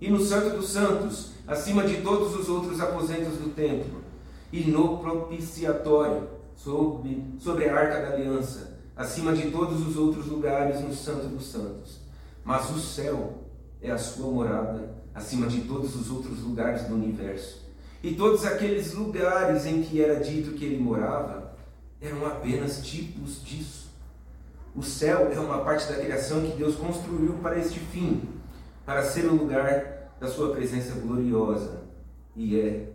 E 0.00 0.10
no 0.10 0.20
Santo 0.20 0.56
dos 0.56 0.68
Santos, 0.68 1.30
acima 1.46 1.84
de 1.84 2.02
todos 2.02 2.34
os 2.34 2.48
outros 2.48 2.80
aposentos 2.80 3.38
do 3.38 3.54
templo. 3.54 4.02
E 4.52 4.64
no 4.64 4.98
propiciatório, 4.98 6.28
sobre, 6.56 7.22
sobre 7.38 7.68
a 7.68 7.74
arca 7.74 8.00
da 8.00 8.14
aliança 8.14 8.76
acima 8.96 9.34
de 9.34 9.50
todos 9.50 9.86
os 9.86 9.96
outros 9.96 10.26
lugares 10.26 10.80
no 10.80 10.94
Santo 10.94 11.26
dos 11.26 11.46
Santos. 11.46 11.98
Mas 12.42 12.70
o 12.70 12.80
céu 12.80 13.42
é 13.82 13.90
a 13.90 13.98
sua 13.98 14.30
morada 14.30 14.95
acima 15.16 15.46
de 15.46 15.62
todos 15.62 15.96
os 15.96 16.10
outros 16.10 16.42
lugares 16.42 16.82
do 16.82 16.94
universo. 16.94 17.64
E 18.02 18.14
todos 18.14 18.44
aqueles 18.44 18.92
lugares 18.92 19.64
em 19.64 19.82
que 19.82 20.02
era 20.02 20.22
dito 20.22 20.52
que 20.52 20.66
ele 20.66 20.78
morava 20.78 21.56
eram 22.00 22.26
apenas 22.26 22.86
tipos 22.86 23.42
disso. 23.42 23.86
O 24.74 24.82
céu 24.82 25.32
é 25.32 25.40
uma 25.40 25.64
parte 25.64 25.90
da 25.90 25.98
criação 25.98 26.42
que 26.42 26.54
Deus 26.54 26.76
construiu 26.76 27.32
para 27.42 27.58
este 27.58 27.80
fim, 27.80 28.28
para 28.84 29.02
ser 29.02 29.24
o 29.24 29.34
lugar 29.34 30.12
da 30.20 30.28
sua 30.28 30.54
presença 30.54 30.94
gloriosa 31.00 31.84
e 32.36 32.60
é 32.60 32.90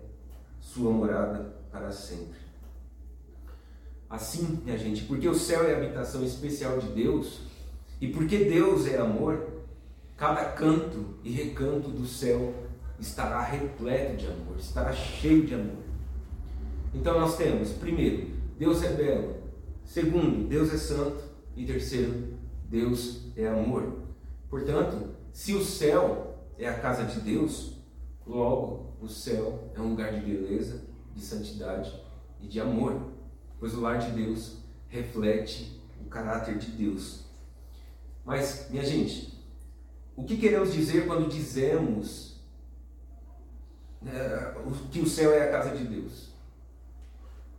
sua 0.60 0.92
morada 0.92 1.56
para 1.72 1.92
sempre. 1.92 2.40
Assim, 4.08 4.62
minha 4.64 4.78
gente, 4.78 5.06
porque 5.06 5.28
o 5.28 5.34
céu 5.34 5.64
é 5.64 5.74
a 5.74 5.78
habitação 5.78 6.24
especial 6.24 6.78
de 6.78 6.90
Deus 6.90 7.40
e 8.00 8.10
porque 8.10 8.38
Deus 8.38 8.86
é 8.86 8.98
amor, 8.98 9.48
cada 10.22 10.46
canto 10.46 11.16
e 11.24 11.32
recanto 11.32 11.90
do 11.90 12.06
céu 12.06 12.54
estará 13.00 13.42
repleto 13.42 14.18
de 14.18 14.28
amor, 14.28 14.56
estará 14.60 14.94
cheio 14.94 15.48
de 15.48 15.56
amor. 15.56 15.82
Então 16.94 17.20
nós 17.20 17.36
temos, 17.36 17.72
primeiro, 17.72 18.28
Deus 18.56 18.84
é 18.84 18.94
belo. 18.94 19.38
Segundo, 19.84 20.48
Deus 20.48 20.72
é 20.72 20.78
santo. 20.78 21.24
E 21.56 21.66
terceiro, 21.66 22.36
Deus 22.70 23.24
é 23.36 23.48
amor. 23.48 23.98
Portanto, 24.48 25.16
se 25.34 25.56
o 25.56 25.66
céu 25.66 26.38
é 26.56 26.70
a 26.70 26.80
casa 26.80 27.04
de 27.06 27.20
Deus, 27.22 27.78
logo 28.24 28.94
o 29.02 29.08
céu 29.08 29.72
é 29.76 29.82
um 29.82 29.90
lugar 29.90 30.14
de 30.14 30.22
beleza, 30.22 30.84
de 31.16 31.22
santidade 31.22 32.00
e 32.40 32.46
de 32.46 32.60
amor 32.60 33.10
pois 33.60 33.74
o 33.74 33.82
lar 33.82 33.98
de 33.98 34.12
Deus 34.12 34.58
reflete 34.88 35.82
o 36.00 36.10
caráter 36.10 36.60
de 36.60 36.68
Deus. 36.72 37.26
Mas, 38.26 38.68
minha 38.70 38.84
gente, 38.84 39.31
o 40.16 40.24
que 40.24 40.38
queremos 40.38 40.74
dizer 40.74 41.08
quando 41.08 41.30
dizemos 41.30 42.40
é, 44.06 44.54
que 44.92 45.00
o 45.00 45.08
céu 45.08 45.32
é 45.32 45.44
a 45.44 45.52
casa 45.52 45.76
de 45.76 45.84
Deus? 45.84 46.32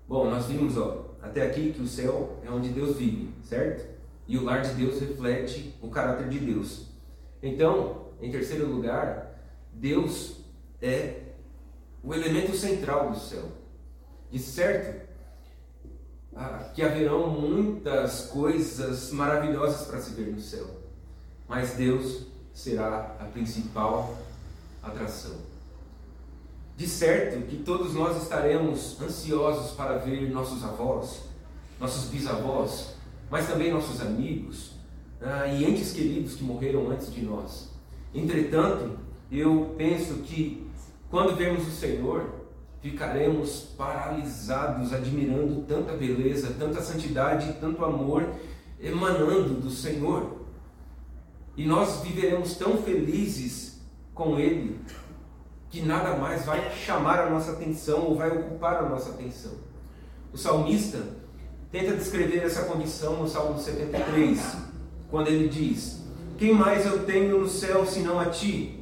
Bom, 0.09 0.29
nós 0.29 0.47
vimos 0.47 0.77
ó, 0.77 1.17
até 1.23 1.47
aqui 1.47 1.73
que 1.73 1.81
o 1.81 1.87
céu 1.87 2.38
é 2.45 2.51
onde 2.51 2.69
Deus 2.69 2.97
vive, 2.97 3.33
certo? 3.45 3.91
E 4.27 4.37
o 4.37 4.45
lar 4.45 4.62
de 4.62 4.75
Deus 4.75 5.01
reflete 5.01 5.75
o 5.81 5.88
caráter 5.88 6.29
de 6.29 6.38
Deus. 6.38 6.87
Então, 7.43 8.09
em 8.21 8.31
terceiro 8.31 8.67
lugar, 8.67 9.38
Deus 9.73 10.37
é 10.81 11.21
o 12.03 12.12
elemento 12.12 12.55
central 12.57 13.11
do 13.11 13.19
céu. 13.19 13.45
De 14.31 14.38
certo, 14.38 15.09
ah, 16.35 16.71
que 16.75 16.83
haverão 16.83 17.29
muitas 17.29 18.27
coisas 18.27 19.11
maravilhosas 19.12 19.87
para 19.87 20.01
se 20.01 20.15
ver 20.15 20.33
no 20.33 20.41
céu, 20.41 20.67
mas 21.47 21.75
Deus 21.75 22.27
será 22.55 23.17
a 23.21 23.25
principal 23.25 24.17
atração. 24.83 25.37
De 26.77 26.87
certo 26.87 27.47
que 27.47 27.57
todos 27.59 27.95
nós 27.95 28.23
estaremos 28.23 29.01
ansiosos 29.01 29.73
para 29.73 29.99
ver 29.99 30.31
nossos 30.31 30.65
avós, 30.65 31.23
nossos 31.79 32.11
bisavós, 32.11 32.95
mas 33.31 33.47
também 33.47 33.73
nossos 33.73 34.01
amigos 34.01 34.73
ah, 35.21 35.47
e 35.47 35.65
entes 35.65 35.93
queridos 35.93 36.35
que 36.35 36.45
morreram 36.45 36.91
antes 36.91 37.12
de 37.12 37.23
nós. 37.23 37.71
Entretanto, 38.15 38.99
eu 39.31 39.75
penso 39.79 40.15
que 40.23 40.67
quando 41.11 41.37
vemos 41.37 41.67
o 41.67 41.71
Senhor, 41.71 42.43
ficaremos 42.81 43.69
paralisados 43.77 44.93
admirando 44.93 45.62
tanta 45.62 45.93
beleza, 45.93 46.55
tanta 46.59 46.83
santidade, 46.83 47.53
tanto 47.61 47.85
amor 47.85 48.29
emanando 48.81 49.61
do 49.61 49.71
Senhor. 49.71 50.42
E 51.57 51.67
nós 51.67 52.01
viveremos 52.01 52.57
tão 52.57 52.83
felizes 52.83 53.81
com 54.15 54.38
Ele 54.38 54.81
que 55.73 55.81
nada 55.81 56.17
mais 56.17 56.45
vai 56.45 56.71
chamar 56.75 57.19
a 57.21 57.31
nossa 57.31 57.53
atenção 57.53 58.03
ou 58.03 58.15
vai 58.15 58.31
ocupar 58.31 58.77
a 58.77 58.88
nossa 58.88 59.11
atenção. 59.11 59.53
O 60.31 60.37
salmista 60.37 60.99
tenta 61.71 61.97
descrever 61.97 62.45
essa 62.45 62.65
condição 62.65 63.17
no 63.17 63.27
Salmo 63.27 63.59
73, 63.59 64.57
quando 65.11 65.29
ele 65.29 65.49
diz: 65.49 66.03
Quem 66.37 66.55
mais 66.55 66.85
eu 66.85 67.05
tenho 67.07 67.38
no 67.38 67.49
céu 67.49 67.87
senão 67.87 68.21
a 68.21 68.27
ti? 68.27 68.79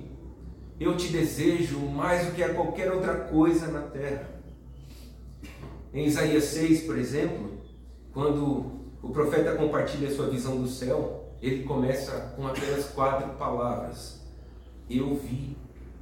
Eu 0.80 0.96
te 0.96 1.08
desejo 1.08 1.78
mais 1.78 2.26
do 2.26 2.32
que 2.32 2.42
a 2.42 2.54
qualquer 2.54 2.90
outra 2.92 3.14
coisa 3.14 3.68
na 3.68 3.82
terra. 3.82 4.28
Em 5.94 6.06
Isaías 6.06 6.44
6, 6.44 6.84
por 6.84 6.98
exemplo, 6.98 7.50
quando 8.12 8.72
o 9.00 9.10
profeta 9.10 9.54
compartilha 9.54 10.10
sua 10.10 10.28
visão 10.28 10.60
do 10.60 10.68
céu, 10.68 11.19
ele 11.42 11.64
começa 11.64 12.32
com 12.36 12.46
apenas 12.46 12.86
quatro 12.86 13.30
palavras: 13.34 14.20
Eu 14.88 15.16
vi 15.16 15.56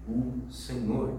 o 0.08 0.50
Senhor. 0.50 1.14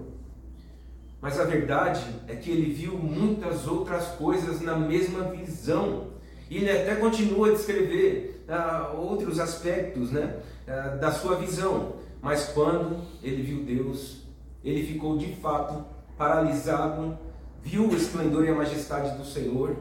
Mas 1.20 1.38
a 1.38 1.44
verdade 1.44 2.04
é 2.28 2.34
que 2.34 2.50
ele 2.50 2.72
viu 2.72 2.96
muitas 2.96 3.66
outras 3.66 4.06
coisas 4.08 4.60
na 4.60 4.76
mesma 4.76 5.24
visão. 5.24 6.08
E 6.48 6.56
ele 6.56 6.70
até 6.70 6.96
continua 6.96 7.48
a 7.48 7.52
descrever 7.52 8.44
uh, 8.48 8.96
outros 8.96 9.38
aspectos 9.38 10.10
né, 10.10 10.40
uh, 10.66 10.98
da 10.98 11.12
sua 11.12 11.36
visão. 11.36 11.94
Mas 12.22 12.46
quando 12.46 13.02
ele 13.22 13.42
viu 13.42 13.62
Deus, 13.62 14.22
ele 14.64 14.86
ficou 14.86 15.16
de 15.16 15.34
fato 15.36 15.84
paralisado, 16.16 17.18
viu 17.62 17.88
o 17.88 17.94
esplendor 17.94 18.44
e 18.44 18.48
a 18.48 18.54
majestade 18.54 19.16
do 19.16 19.24
Senhor, 19.24 19.76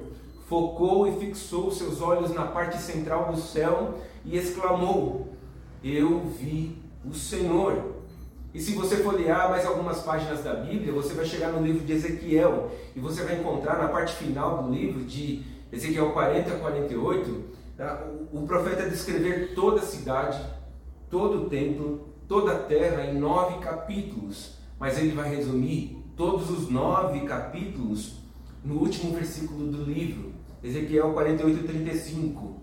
focou 0.50 1.08
e 1.08 1.20
fixou 1.20 1.72
seus 1.72 2.02
olhos 2.02 2.34
na 2.34 2.46
parte 2.48 2.82
central 2.82 3.32
do 3.32 3.40
céu 3.40 4.00
e 4.26 4.36
exclamou: 4.36 5.28
Eu 5.84 6.26
vi 6.26 6.76
o 7.06 7.14
Senhor. 7.14 8.00
E 8.52 8.60
se 8.60 8.74
você 8.74 8.98
folhear 8.98 9.48
mais 9.52 9.64
algumas 9.64 10.02
páginas 10.02 10.44
da 10.44 10.56
Bíblia, 10.56 10.92
você 10.92 11.14
vai 11.14 11.24
chegar 11.24 11.52
no 11.52 11.64
livro 11.64 11.86
de 11.86 11.94
Ezequiel 11.94 12.72
e 12.96 13.00
você 13.00 13.24
vai 13.24 13.40
encontrar 13.40 13.78
na 13.78 13.90
parte 13.90 14.16
final 14.16 14.64
do 14.64 14.72
livro, 14.72 15.06
de 15.06 15.44
Ezequiel 15.72 16.12
40 16.14 16.52
a 16.52 16.58
48, 16.58 17.44
tá? 17.78 18.08
o 18.34 18.48
profeta 18.48 18.90
descrever 18.90 19.54
toda 19.54 19.82
a 19.82 19.86
cidade, 19.86 20.44
todo 21.12 21.44
o 21.44 21.50
templo, 21.50 22.10
toda 22.28 22.54
a 22.54 22.60
terra 22.64 23.04
em 23.04 23.20
nove 23.20 23.60
capítulos. 23.60 24.58
Mas 24.80 24.98
ele 24.98 25.12
vai 25.12 25.30
resumir 25.30 26.04
todos 26.18 26.50
os 26.50 26.70
nove 26.72 27.20
capítulos 27.22 28.20
no 28.64 28.80
último 28.80 29.14
versículo 29.14 29.72
do 29.72 29.84
livro, 29.84 30.29
Ezequiel 30.64 31.14
48, 31.14 31.68
35. 31.68 32.62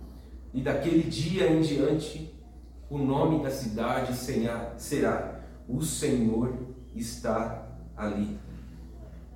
E 0.53 0.63
daquele 0.63 1.03
dia 1.03 1.51
em 1.51 1.61
diante, 1.61 2.33
o 2.89 2.99
nome 2.99 3.43
da 3.43 3.51
cidade 3.51 4.17
será 4.17 5.41
o 5.69 5.83
Senhor 5.83 6.53
está 6.95 7.67
ali. 7.97 8.39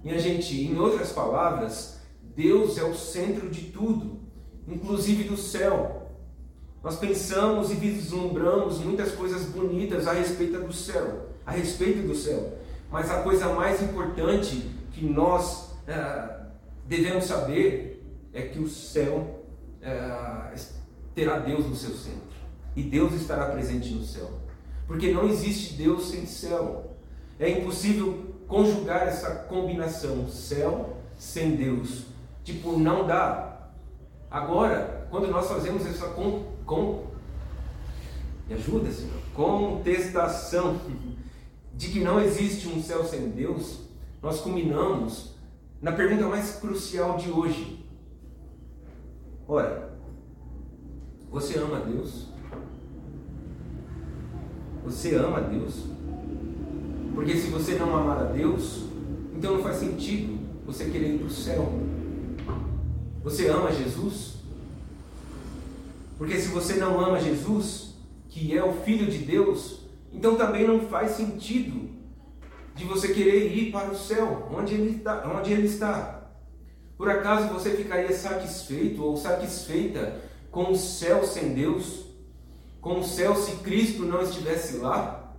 Minha 0.02 0.18
gente, 0.18 0.58
em 0.62 0.78
outras 0.78 1.12
palavras, 1.12 2.00
Deus 2.34 2.78
é 2.78 2.84
o 2.84 2.94
centro 2.94 3.50
de 3.50 3.62
tudo, 3.66 4.20
inclusive 4.66 5.24
do 5.24 5.36
céu. 5.36 6.08
Nós 6.82 6.96
pensamos 6.96 7.70
e 7.70 7.74
vislumbramos 7.74 8.78
muitas 8.78 9.12
coisas 9.12 9.44
bonitas 9.44 10.06
a 10.06 10.12
respeito 10.12 10.58
do 10.60 10.72
céu, 10.72 11.28
a 11.44 11.50
respeito 11.50 12.06
do 12.06 12.14
céu. 12.14 12.58
Mas 12.90 13.10
a 13.10 13.22
coisa 13.22 13.52
mais 13.52 13.82
importante 13.82 14.70
que 14.92 15.04
nós 15.04 15.72
é, 15.86 16.40
devemos 16.86 17.24
saber 17.24 17.89
é 18.32 18.42
que 18.42 18.58
o 18.58 18.68
céu 18.68 19.44
é, 19.82 20.54
terá 21.14 21.38
Deus 21.38 21.66
no 21.66 21.76
seu 21.76 21.94
centro. 21.94 22.30
E 22.76 22.82
Deus 22.82 23.12
estará 23.14 23.46
presente 23.46 23.90
no 23.90 24.04
céu. 24.04 24.30
Porque 24.86 25.12
não 25.12 25.28
existe 25.28 25.74
Deus 25.74 26.08
sem 26.08 26.26
céu. 26.26 26.96
É 27.38 27.48
impossível 27.48 28.34
conjugar 28.46 29.06
essa 29.06 29.30
combinação 29.48 30.28
céu 30.28 30.96
sem 31.18 31.56
Deus. 31.56 32.04
Tipo, 32.44 32.78
não 32.78 33.06
dá. 33.06 33.70
Agora, 34.30 35.06
quando 35.10 35.28
nós 35.28 35.48
fazemos 35.48 35.86
essa 35.86 36.08
com, 36.08 36.44
com 36.64 37.06
me 38.48 38.54
ajuda, 38.54 38.90
Senhor, 38.90 39.14
contestação 39.34 40.80
de 41.72 41.88
que 41.88 42.00
não 42.00 42.20
existe 42.20 42.68
um 42.68 42.82
céu 42.82 43.04
sem 43.04 43.30
Deus, 43.30 43.80
nós 44.20 44.40
culminamos 44.40 45.36
na 45.80 45.92
pergunta 45.92 46.26
mais 46.26 46.56
crucial 46.56 47.16
de 47.16 47.30
hoje. 47.30 47.79
Ora, 49.52 49.90
você 51.28 51.58
ama 51.58 51.80
Deus? 51.80 52.28
Você 54.84 55.16
ama 55.16 55.40
Deus? 55.40 55.86
Porque 57.12 57.36
se 57.36 57.50
você 57.50 57.74
não 57.74 57.96
amar 57.96 58.18
a 58.18 58.24
Deus, 58.26 58.84
então 59.34 59.54
não 59.54 59.62
faz 59.64 59.78
sentido 59.78 60.38
você 60.64 60.84
querer 60.84 61.16
ir 61.16 61.18
para 61.18 61.26
o 61.26 61.30
céu. 61.30 61.68
Você 63.24 63.48
ama 63.48 63.72
Jesus? 63.72 64.36
Porque 66.16 66.38
se 66.38 66.50
você 66.50 66.74
não 66.74 67.00
ama 67.00 67.18
Jesus, 67.18 67.96
que 68.28 68.56
é 68.56 68.62
o 68.62 68.72
Filho 68.72 69.10
de 69.10 69.18
Deus, 69.18 69.80
então 70.12 70.36
também 70.36 70.64
não 70.64 70.82
faz 70.82 71.10
sentido 71.16 71.90
de 72.76 72.84
você 72.84 73.08
querer 73.08 73.52
ir 73.52 73.72
para 73.72 73.90
o 73.90 73.96
céu, 73.96 74.48
onde 74.56 74.74
ele 74.74 74.98
está. 74.98 75.28
Onde 75.28 75.52
ele 75.52 75.66
está. 75.66 76.19
Por 77.00 77.08
acaso 77.08 77.48
você 77.48 77.70
ficaria 77.70 78.14
satisfeito 78.14 79.02
ou 79.02 79.16
satisfeita 79.16 80.20
com 80.50 80.72
o 80.72 80.76
céu 80.76 81.26
sem 81.26 81.54
Deus? 81.54 82.10
com 82.78 83.00
o 83.00 83.04
céu 83.04 83.34
se 83.34 83.56
Cristo 83.62 84.04
não 84.04 84.20
estivesse 84.20 84.76
lá? 84.76 85.34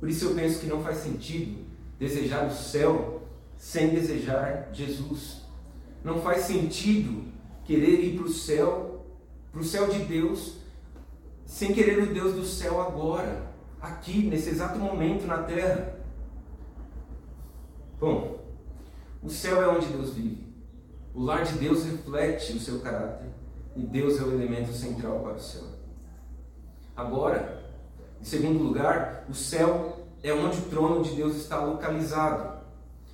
Por 0.00 0.08
isso 0.08 0.24
eu 0.24 0.34
penso 0.34 0.58
que 0.58 0.66
não 0.66 0.82
faz 0.82 0.98
sentido 0.98 1.64
desejar 1.96 2.44
o 2.48 2.52
céu 2.52 3.22
sem 3.56 3.90
desejar 3.90 4.70
Jesus. 4.72 5.42
Não 6.02 6.20
faz 6.20 6.42
sentido 6.42 7.24
querer 7.64 8.00
ir 8.00 8.16
para 8.16 8.26
o 8.26 8.32
céu, 8.32 9.06
para 9.52 9.60
o 9.60 9.64
céu 9.64 9.88
de 9.88 10.00
Deus, 10.00 10.56
sem 11.46 11.72
querer 11.72 12.02
o 12.02 12.12
Deus 12.12 12.34
do 12.34 12.44
céu 12.44 12.80
agora, 12.80 13.52
aqui, 13.80 14.26
nesse 14.26 14.48
exato 14.50 14.76
momento 14.76 15.24
na 15.24 15.44
terra. 15.44 15.96
Bom, 18.00 18.41
o 19.22 19.30
céu 19.30 19.62
é 19.62 19.68
onde 19.68 19.86
Deus 19.86 20.10
vive. 20.10 20.46
O 21.14 21.22
lar 21.22 21.44
de 21.44 21.54
Deus 21.58 21.84
reflete 21.84 22.54
o 22.54 22.60
seu 22.60 22.80
caráter. 22.80 23.28
E 23.76 23.80
Deus 23.80 24.18
é 24.18 24.22
o 24.22 24.32
elemento 24.32 24.72
central 24.72 25.20
para 25.20 25.34
o 25.34 25.40
céu. 25.40 25.62
Agora, 26.96 27.62
em 28.20 28.24
segundo 28.24 28.62
lugar, 28.62 29.24
o 29.28 29.34
céu 29.34 30.06
é 30.22 30.32
onde 30.32 30.58
o 30.58 30.62
trono 30.62 31.02
de 31.02 31.14
Deus 31.14 31.36
está 31.36 31.64
localizado. 31.64 32.60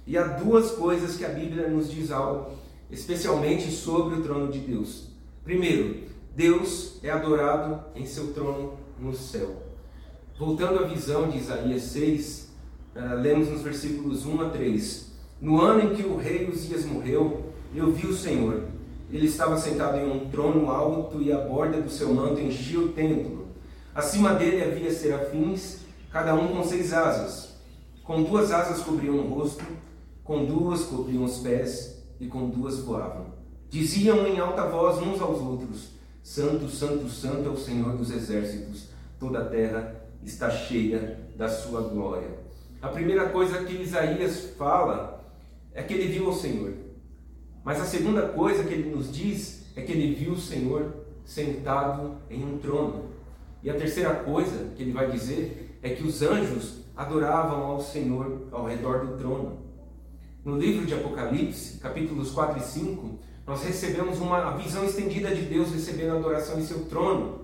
E 0.06 0.16
há 0.16 0.24
duas 0.24 0.70
coisas 0.72 1.16
que 1.16 1.24
a 1.24 1.28
Bíblia 1.28 1.68
nos 1.68 1.90
diz 1.90 2.10
algo, 2.10 2.52
especialmente 2.90 3.70
sobre 3.70 4.16
o 4.16 4.22
trono 4.22 4.50
de 4.50 4.60
Deus. 4.60 5.08
Primeiro, 5.44 6.08
Deus 6.34 6.98
é 7.02 7.10
adorado 7.10 7.84
em 7.94 8.06
seu 8.06 8.32
trono 8.32 8.78
no 8.98 9.14
céu. 9.14 9.62
Voltando 10.38 10.84
à 10.84 10.86
visão 10.86 11.28
de 11.28 11.38
Isaías 11.38 11.82
6, 11.82 12.48
uh, 12.94 12.98
eh, 12.98 13.14
lemos 13.16 13.48
nos 13.48 13.62
versículos 13.62 14.24
1 14.24 14.40
a 14.40 14.50
3. 14.50 15.07
No 15.40 15.60
ano 15.60 15.92
em 15.92 15.94
que 15.94 16.02
o 16.02 16.16
rei 16.16 16.48
Uzias 16.48 16.84
morreu, 16.84 17.52
eu 17.74 17.92
vi 17.92 18.08
o 18.08 18.16
Senhor. 18.16 18.64
Ele 19.10 19.26
estava 19.26 19.56
sentado 19.56 19.96
em 19.96 20.10
um 20.10 20.28
trono 20.28 20.68
alto 20.68 21.22
e 21.22 21.32
a 21.32 21.38
borda 21.38 21.80
do 21.80 21.88
seu 21.88 22.12
manto 22.12 22.40
enchia 22.40 22.80
o 22.80 22.88
templo. 22.88 23.46
Acima 23.94 24.34
dele 24.34 24.64
havia 24.64 24.92
serafins, 24.92 25.78
cada 26.10 26.34
um 26.34 26.48
com 26.48 26.64
seis 26.64 26.92
asas. 26.92 27.56
Com 28.02 28.22
duas 28.24 28.50
asas 28.50 28.82
cobriam 28.82 29.16
o 29.16 29.28
rosto, 29.28 29.64
com 30.24 30.44
duas 30.44 30.82
cobriam 30.84 31.24
os 31.24 31.38
pés 31.38 32.02
e 32.20 32.26
com 32.26 32.48
duas 32.48 32.80
voavam. 32.80 33.26
Diziam 33.70 34.26
em 34.26 34.40
alta 34.40 34.64
voz 34.66 34.98
uns 34.98 35.20
aos 35.20 35.38
outros: 35.38 35.90
Santo, 36.22 36.68
Santo, 36.68 37.08
Santo 37.08 37.48
é 37.48 37.52
o 37.52 37.56
Senhor 37.56 37.96
dos 37.96 38.10
exércitos, 38.10 38.88
toda 39.20 39.40
a 39.40 39.44
terra 39.44 39.94
está 40.24 40.50
cheia 40.50 41.20
da 41.36 41.48
sua 41.48 41.82
glória. 41.82 42.28
A 42.82 42.88
primeira 42.88 43.28
coisa 43.28 43.64
que 43.64 43.82
Isaías 43.82 44.50
fala 44.56 45.17
é 45.78 45.82
que 45.84 45.94
ele 45.94 46.08
viu 46.08 46.28
o 46.28 46.34
Senhor. 46.34 46.72
Mas 47.64 47.80
a 47.80 47.84
segunda 47.84 48.22
coisa 48.30 48.64
que 48.64 48.74
ele 48.74 48.90
nos 48.90 49.12
diz 49.12 49.62
é 49.76 49.82
que 49.82 49.92
ele 49.92 50.12
viu 50.12 50.32
o 50.32 50.38
Senhor 50.38 50.92
sentado 51.24 52.16
em 52.28 52.44
um 52.44 52.58
trono. 52.58 53.10
E 53.62 53.70
a 53.70 53.74
terceira 53.74 54.12
coisa 54.16 54.72
que 54.74 54.82
ele 54.82 54.90
vai 54.90 55.08
dizer 55.08 55.78
é 55.80 55.90
que 55.90 56.02
os 56.02 56.20
anjos 56.20 56.78
adoravam 56.96 57.62
ao 57.62 57.80
Senhor 57.80 58.48
ao 58.50 58.66
redor 58.66 59.06
do 59.06 59.16
trono. 59.16 59.58
No 60.44 60.58
livro 60.58 60.84
de 60.84 60.94
Apocalipse, 60.94 61.78
capítulos 61.78 62.32
4 62.32 62.58
e 62.58 62.62
5, 62.62 63.18
nós 63.46 63.62
recebemos 63.62 64.18
uma 64.18 64.56
visão 64.56 64.84
estendida 64.84 65.32
de 65.32 65.42
Deus 65.42 65.70
recebendo 65.70 66.16
adoração 66.16 66.58
em 66.58 66.64
seu 66.64 66.86
trono. 66.86 67.42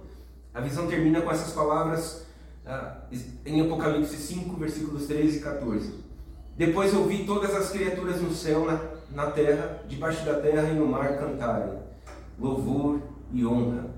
A 0.53 0.61
visão 0.61 0.89
termina 0.89 1.21
com 1.21 1.31
essas 1.31 1.53
palavras 1.53 2.27
ah, 2.67 3.03
em 3.47 3.61
Apocalipse 3.61 4.17
5, 4.17 4.57
versículos 4.57 5.07
13 5.07 5.39
e 5.39 5.41
14. 5.41 6.04
Depois 6.57 6.93
eu 6.93 7.05
vi 7.07 7.25
todas 7.25 7.55
as 7.55 7.71
criaturas 7.71 8.21
no 8.21 8.33
céu, 8.33 8.65
na, 8.65 8.81
na 9.11 9.31
terra, 9.31 9.83
debaixo 9.89 10.25
da 10.25 10.35
terra 10.41 10.69
e 10.69 10.75
no 10.75 10.87
mar 10.87 11.19
cantarem 11.19 11.85
louvor 12.39 13.01
e 13.33 13.45
honra 13.47 13.95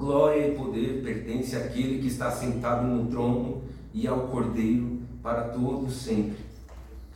Glória 0.00 0.48
e 0.48 0.54
poder 0.54 1.02
pertence 1.02 1.54
àquele 1.54 2.00
que 2.00 2.06
está 2.06 2.30
sentado 2.30 2.86
no 2.86 3.10
trono 3.10 3.64
e 3.92 4.06
ao 4.06 4.28
Cordeiro 4.28 4.98
para 5.22 5.50
todos 5.50 5.92
sempre. 5.92 6.38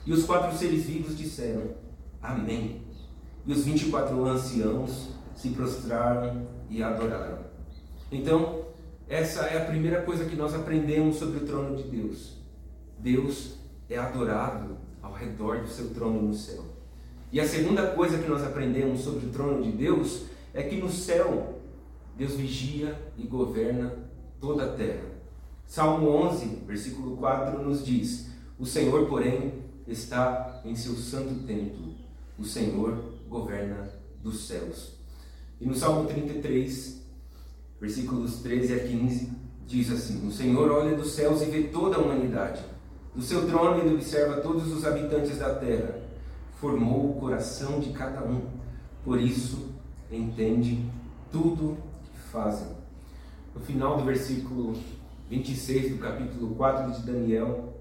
E 0.05 0.12
os 0.12 0.24
quatro 0.24 0.55
seres 0.55 0.84
vivos 0.84 1.16
disseram: 1.16 1.62
Amém. 2.20 2.82
E 3.46 3.52
os 3.52 3.64
vinte 3.64 3.86
e 3.86 3.90
quatro 3.90 4.22
anciãos 4.26 5.09
se 5.34 5.48
prostraram 5.48 6.46
e 6.68 6.82
adoraram. 6.82 7.38
Então, 8.12 8.66
essa 9.09 9.46
é 9.46 9.62
a 9.62 9.64
primeira 9.64 10.02
coisa 10.02 10.26
que 10.26 10.36
nós 10.36 10.55
aprendemos 10.55 11.16
sobre 11.16 11.38
o 11.38 11.46
trono 11.46 11.76
de 11.76 11.84
Deus. 11.84 12.36
Deus 12.98 13.55
é 13.95 13.99
adorado 13.99 14.76
ao 15.03 15.12
redor 15.12 15.61
do 15.61 15.68
seu 15.68 15.90
trono 15.90 16.22
no 16.22 16.34
céu. 16.34 16.64
E 17.32 17.40
a 17.40 17.49
segunda 17.49 17.88
coisa 17.88 18.18
que 18.18 18.28
nós 18.28 18.42
aprendemos 18.42 19.01
sobre 19.01 19.26
o 19.26 19.30
trono 19.30 19.62
de 19.62 19.72
Deus 19.72 20.24
é 20.53 20.62
que 20.62 20.76
no 20.76 20.90
céu 20.90 21.61
Deus 22.16 22.34
vigia 22.34 22.97
e 23.16 23.26
governa 23.26 23.92
toda 24.40 24.64
a 24.64 24.72
terra. 24.72 25.05
Salmo 25.66 26.09
11, 26.09 26.47
versículo 26.66 27.16
4 27.16 27.62
nos 27.62 27.84
diz: 27.84 28.30
O 28.59 28.64
Senhor, 28.64 29.09
porém, 29.09 29.64
está 29.86 30.61
em 30.64 30.76
seu 30.76 30.95
santo 30.95 31.47
templo. 31.47 31.95
O 32.38 32.45
Senhor 32.45 33.14
governa 33.28 33.90
dos 34.22 34.47
céus. 34.47 34.95
E 35.61 35.66
no 35.66 35.74
Salmo 35.74 36.09
33, 36.09 37.03
versículos 37.80 38.40
13 38.42 38.74
a 38.74 38.78
15, 38.80 39.32
diz 39.66 39.90
assim: 39.90 40.26
O 40.26 40.30
Senhor 40.30 40.70
olha 40.70 40.97
dos 40.97 41.12
céus 41.12 41.42
e 41.42 41.47
vê 41.47 41.64
toda 41.64 41.97
a 41.97 42.01
humanidade. 42.01 42.73
Do 43.14 43.22
seu 43.22 43.46
trono 43.46 43.80
ele 43.80 43.94
observa 43.94 44.40
todos 44.40 44.72
os 44.72 44.84
habitantes 44.84 45.38
da 45.38 45.54
terra. 45.54 46.00
Formou 46.60 47.10
o 47.10 47.20
coração 47.20 47.78
de 47.78 47.92
cada 47.92 48.24
um. 48.24 48.42
Por 49.04 49.20
isso 49.20 49.68
entende 50.10 50.84
tudo 51.30 51.76
que 52.12 52.18
fazem. 52.30 52.68
No 53.54 53.60
final 53.60 53.98
do 53.98 54.04
versículo 54.04 54.74
26 55.30 55.92
do 55.92 55.98
capítulo 55.98 56.56
4 56.56 56.92
de 56.92 57.06
Daniel, 57.06 57.74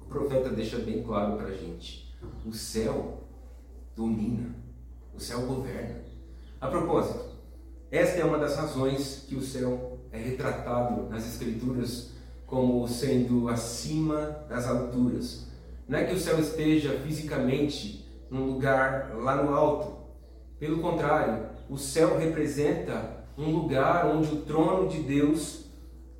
o 0.00 0.06
profeta 0.06 0.48
deixa 0.48 0.78
bem 0.78 1.02
claro 1.02 1.36
para 1.36 1.48
a 1.48 1.54
gente: 1.54 2.10
o 2.46 2.52
céu 2.52 3.24
domina, 3.94 4.54
o 5.14 5.20
céu 5.20 5.42
governa. 5.42 6.00
A 6.58 6.68
propósito, 6.68 7.26
esta 7.90 8.20
é 8.20 8.24
uma 8.24 8.38
das 8.38 8.56
razões 8.56 9.26
que 9.28 9.34
o 9.34 9.42
céu 9.42 9.98
é 10.10 10.16
retratado 10.16 11.10
nas 11.10 11.26
Escrituras 11.26 12.11
como 12.52 12.86
sendo 12.86 13.48
acima 13.48 14.44
das 14.46 14.66
alturas. 14.66 15.46
Não 15.88 15.98
é 15.98 16.04
que 16.04 16.12
o 16.12 16.20
céu 16.20 16.38
esteja 16.38 17.00
fisicamente 17.02 18.06
num 18.30 18.44
lugar 18.44 19.14
lá 19.16 19.42
no 19.42 19.54
alto. 19.54 19.96
Pelo 20.58 20.82
contrário, 20.82 21.46
o 21.70 21.78
céu 21.78 22.18
representa 22.18 23.24
um 23.38 23.50
lugar 23.52 24.04
onde 24.06 24.34
o 24.34 24.42
trono 24.42 24.86
de 24.86 24.98
Deus 24.98 25.64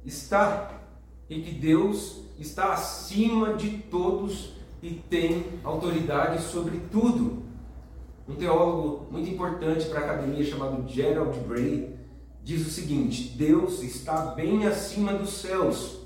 está 0.07 0.80
e 1.28 1.43
que 1.43 1.53
Deus 1.53 2.22
está 2.39 2.72
acima 2.72 3.53
de 3.53 3.68
todos 3.91 4.55
e 4.83 4.89
tem 5.11 5.45
autoridade 5.62 6.41
sobre 6.45 6.80
tudo. 6.91 7.43
Um 8.26 8.37
teólogo 8.37 9.07
muito 9.11 9.28
importante 9.28 9.85
para 9.85 10.01
a 10.01 10.05
academia 10.05 10.43
chamado 10.43 10.89
Gerald 10.89 11.39
Bray 11.41 11.95
diz 12.43 12.66
o 12.66 12.70
seguinte: 12.70 13.37
Deus 13.37 13.83
está 13.83 14.33
bem 14.35 14.66
acima 14.66 15.12
dos 15.12 15.35
céus, 15.35 16.01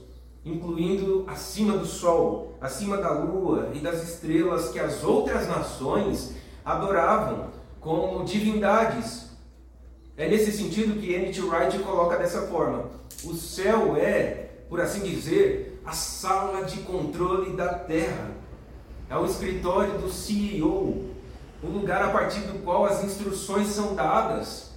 incluindo 0.46 1.24
acima 1.26 1.76
do 1.76 1.84
sol, 1.84 2.56
acima 2.60 2.98
da 2.98 3.10
lua 3.10 3.70
e 3.74 3.80
das 3.80 4.08
estrelas 4.08 4.68
que 4.68 4.78
as 4.78 5.02
outras 5.02 5.48
nações 5.48 6.34
adoravam 6.64 7.48
como 7.80 8.24
divindades. 8.24 9.26
É 10.16 10.28
nesse 10.28 10.52
sentido 10.52 11.00
que 11.00 11.12
N.T. 11.12 11.40
Wright 11.42 11.78
coloca 11.80 12.16
dessa 12.16 12.42
forma: 12.42 12.84
o 13.24 13.34
céu 13.34 13.96
é, 13.96 14.50
por 14.68 14.80
assim 14.80 15.00
dizer, 15.00 15.82
a 15.84 15.92
sala 15.92 16.64
de 16.64 16.78
controle 16.82 17.56
da 17.56 17.74
terra, 17.74 18.30
é 19.10 19.16
o 19.16 19.24
escritório 19.24 19.98
do 19.98 20.10
CEO, 20.10 21.10
o 21.62 21.66
lugar 21.66 22.02
a 22.02 22.10
partir 22.10 22.40
do 22.40 22.62
qual 22.64 22.84
as 22.84 23.04
instruções 23.04 23.68
são 23.68 23.94
dadas. 23.94 24.70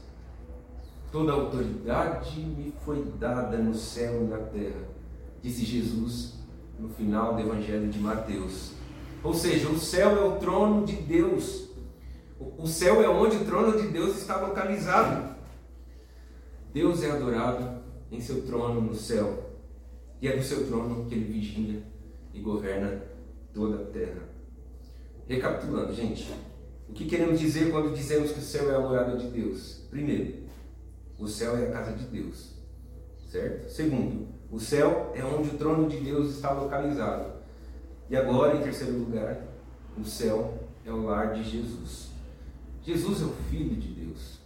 Toda 1.11 1.31
autoridade 1.31 2.39
me 2.39 2.73
foi 2.85 3.03
dada 3.19 3.57
no 3.57 3.73
céu 3.73 4.21
e 4.21 4.25
na 4.25 4.37
terra, 4.37 4.88
disse 5.41 5.65
Jesus 5.65 6.33
no 6.77 6.89
final 6.89 7.35
do 7.35 7.41
Evangelho 7.41 7.89
de 7.89 7.99
Mateus. 7.99 8.71
Ou 9.23 9.33
seja, 9.33 9.67
o 9.69 9.77
céu 9.77 10.17
é 10.17 10.23
o 10.25 10.37
trono 10.37 10.85
de 10.85 10.95
Deus. 10.95 11.69
O 12.57 12.67
céu 12.67 13.01
é 13.01 13.09
onde 13.09 13.37
o 13.37 13.45
trono 13.45 13.81
de 13.81 13.87
Deus 13.89 14.17
está 14.17 14.37
localizado. 14.37 15.35
Deus 16.73 17.03
é 17.03 17.11
adorado 17.11 17.81
em 18.11 18.21
seu 18.21 18.43
trono 18.43 18.79
no 18.79 18.95
céu. 18.95 19.49
E 20.21 20.27
é 20.27 20.35
do 20.35 20.43
seu 20.43 20.65
trono 20.67 21.05
que 21.05 21.15
ele 21.15 21.25
vigia 21.25 21.83
e 22.33 22.39
governa 22.39 23.03
toda 23.53 23.83
a 23.83 23.85
terra. 23.87 24.29
Recapitulando, 25.27 25.93
gente, 25.93 26.31
o 26.87 26.93
que 26.93 27.05
queremos 27.05 27.39
dizer 27.39 27.71
quando 27.71 27.93
dizemos 27.93 28.31
que 28.31 28.39
o 28.39 28.43
céu 28.43 28.71
é 28.71 28.75
a 28.75 28.79
morada 28.79 29.17
de 29.17 29.27
Deus? 29.27 29.85
Primeiro, 29.89 30.43
o 31.17 31.27
céu 31.27 31.57
é 31.57 31.67
a 31.67 31.71
casa 31.71 31.91
de 31.93 32.05
Deus, 32.05 32.55
certo? 33.29 33.69
Segundo, 33.69 34.27
o 34.51 34.59
céu 34.59 35.11
é 35.15 35.23
onde 35.23 35.49
o 35.49 35.57
trono 35.57 35.87
de 35.87 35.97
Deus 35.97 36.35
está 36.35 36.51
localizado. 36.51 37.33
E 38.09 38.15
agora, 38.15 38.57
em 38.57 38.61
terceiro 38.61 38.97
lugar, 38.97 39.37
o 39.97 40.03
céu 40.03 40.57
é 40.85 40.91
o 40.91 41.03
lar 41.03 41.33
de 41.33 41.43
Jesus. 41.43 42.09
Jesus 42.83 43.21
é 43.21 43.25
o 43.25 43.33
Filho 43.49 43.75
de 43.75 43.87
Deus. 43.89 44.39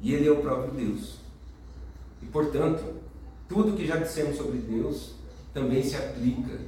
E 0.00 0.12
Ele 0.12 0.26
é 0.26 0.32
o 0.32 0.40
próprio 0.40 0.72
Deus. 0.72 1.18
E, 2.20 2.26
portanto, 2.26 2.82
tudo 3.48 3.76
que 3.76 3.86
já 3.86 3.96
dissemos 3.96 4.36
sobre 4.36 4.58
Deus 4.58 5.14
também 5.54 5.82
se 5.82 5.94
aplica 5.94 6.58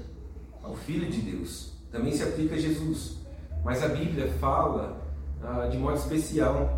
ao 0.62 0.76
Filho 0.76 1.10
de 1.10 1.20
Deus, 1.20 1.72
também 1.90 2.12
se 2.12 2.22
aplica 2.22 2.54
a 2.54 2.58
Jesus. 2.58 3.16
Mas 3.64 3.82
a 3.82 3.88
Bíblia 3.88 4.30
fala 4.34 5.02
ah, 5.42 5.66
de 5.66 5.76
modo 5.76 5.98
especial 5.98 6.77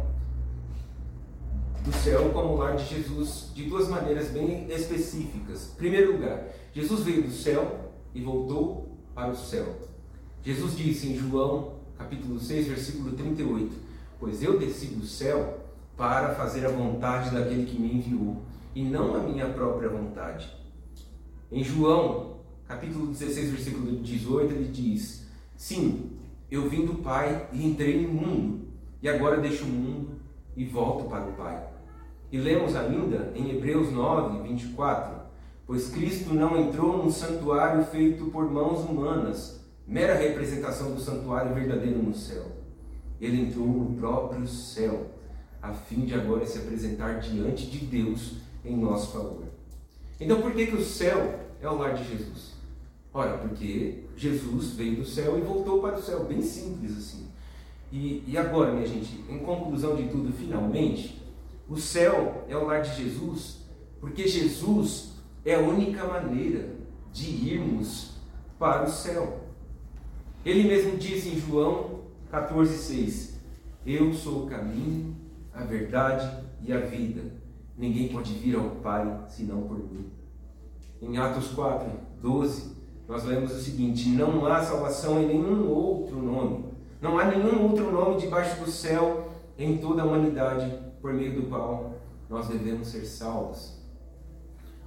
do 1.85 1.93
céu 1.93 2.31
como 2.33 2.57
lar 2.57 2.77
de 2.77 2.85
Jesus 2.85 3.51
de 3.55 3.65
duas 3.65 3.89
maneiras 3.89 4.29
bem 4.29 4.67
específicas. 4.71 5.71
Em 5.73 5.77
primeiro 5.77 6.13
lugar, 6.13 6.49
Jesus 6.75 7.03
veio 7.03 7.23
do 7.23 7.31
céu 7.31 7.91
e 8.15 8.21
voltou 8.21 8.99
para 9.15 9.31
o 9.31 9.37
céu. 9.37 9.67
Jesus 10.43 10.77
disse 10.77 11.09
em 11.09 11.17
João, 11.17 11.75
capítulo 11.97 12.39
6, 12.39 12.67
versículo 12.67 13.13
38: 13.13 13.75
Pois 14.19 14.43
eu 14.43 14.59
desci 14.59 14.87
do 14.87 15.07
céu 15.07 15.59
para 15.97 16.35
fazer 16.35 16.67
a 16.67 16.71
vontade 16.71 17.31
daquele 17.31 17.67
que 17.67 17.81
me 17.81 17.95
enviou, 17.95 18.43
e 18.75 18.83
não 18.83 19.15
a 19.15 19.19
minha 19.19 19.49
própria 19.49 19.89
vontade. 19.89 20.51
Em 21.51 21.63
João, 21.65 22.37
capítulo 22.67 23.07
16, 23.09 23.51
versículo 23.51 23.97
18, 23.97 24.53
ele 24.53 24.69
diz: 24.69 25.27
Sim, 25.57 26.11
eu 26.51 26.69
vim 26.69 26.85
do 26.85 26.97
Pai 26.97 27.49
e 27.53 27.67
entrei 27.67 28.07
no 28.07 28.13
mundo, 28.13 28.69
e 29.03 29.09
agora 29.09 29.41
deixo 29.41 29.65
o 29.65 29.69
mundo 29.69 30.21
e 30.57 30.65
volto 30.65 31.09
para 31.09 31.27
o 31.27 31.33
Pai. 31.33 31.70
E 32.33 32.39
lemos 32.39 32.77
ainda 32.77 33.33
em 33.35 33.51
Hebreus 33.51 33.91
9, 33.91 34.49
24: 34.49 35.21
Pois 35.67 35.89
Cristo 35.89 36.33
não 36.33 36.59
entrou 36.61 36.99
num 36.99 37.11
santuário 37.11 37.85
feito 37.85 38.27
por 38.27 38.51
mãos 38.51 38.89
humanas, 38.89 39.65
mera 39.87 40.15
representação 40.15 40.95
do 40.95 41.01
santuário 41.01 41.55
verdadeiro 41.55 42.03
no 42.03 42.15
céu. 42.15 42.45
Ele 43.21 43.43
entrou 43.43 43.67
no 43.67 43.97
próprio 43.97 44.47
céu, 44.47 45.09
a 45.61 45.73
fim 45.73 46.05
de 46.05 46.15
agora 46.15 46.47
se 46.47 46.59
apresentar 46.59 47.21
diante 47.21 47.67
de 47.67 47.85
Deus 47.85 48.37
em 48.65 48.77
nosso 48.77 49.13
favor. 49.13 49.45
Então, 50.19 50.41
por 50.41 50.53
que, 50.53 50.67
que 50.67 50.77
o 50.77 50.85
céu 50.85 51.41
é 51.61 51.69
o 51.69 51.77
lar 51.77 51.95
de 51.95 52.05
Jesus? 52.05 52.55
Ora, 53.13 53.39
porque 53.39 54.05
Jesus 54.17 54.73
veio 54.75 54.97
do 54.97 55.05
céu 55.05 55.37
e 55.37 55.41
voltou 55.41 55.81
para 55.81 55.97
o 55.97 56.03
céu, 56.03 56.25
bem 56.25 56.41
simples 56.43 56.97
assim. 56.97 57.27
E, 57.91 58.23
e 58.27 58.39
agora, 58.39 58.73
minha 58.73 58.87
gente, 58.87 59.25
em 59.29 59.39
conclusão 59.41 59.97
de 59.97 60.05
tudo, 60.09 60.33
finalmente, 60.33 61.21
o 61.71 61.77
céu 61.77 62.45
é 62.49 62.57
o 62.57 62.67
lar 62.67 62.83
de 62.83 63.01
Jesus, 63.01 63.61
porque 64.01 64.27
Jesus 64.27 65.13
é 65.45 65.55
a 65.55 65.61
única 65.61 66.05
maneira 66.05 66.75
de 67.13 67.31
irmos 67.49 68.15
para 68.59 68.83
o 68.83 68.91
céu. 68.91 69.43
Ele 70.45 70.65
mesmo 70.65 70.97
disse 70.97 71.29
em 71.29 71.39
João 71.39 72.01
14,6: 72.33 73.35
Eu 73.87 74.13
sou 74.13 74.45
o 74.45 74.47
caminho, 74.49 75.15
a 75.55 75.63
verdade 75.63 76.29
e 76.61 76.73
a 76.73 76.81
vida. 76.81 77.23
Ninguém 77.79 78.09
pode 78.09 78.35
vir 78.35 78.57
ao 78.57 78.71
Pai 78.71 79.25
senão 79.29 79.63
por 79.63 79.79
mim. 79.79 80.11
Em 81.01 81.19
Atos 81.19 81.53
4, 81.53 81.89
12, 82.21 82.77
nós 83.07 83.23
lemos 83.23 83.53
o 83.53 83.61
seguinte: 83.61 84.09
Não 84.09 84.45
há 84.45 84.61
salvação 84.61 85.23
em 85.23 85.29
nenhum 85.29 85.71
outro 85.71 86.21
nome. 86.21 86.65
Não 87.01 87.17
há 87.17 87.27
nenhum 87.27 87.63
outro 87.63 87.93
nome 87.93 88.21
debaixo 88.21 88.59
do 88.59 88.69
céu 88.69 89.31
em 89.57 89.79
toda 89.79 90.03
a 90.03 90.05
humanidade 90.05 90.90
por 91.01 91.13
meio 91.13 91.41
do 91.41 91.49
qual 91.49 91.95
nós 92.29 92.49
devemos 92.49 92.89
ser 92.89 93.05
salvos. 93.05 93.79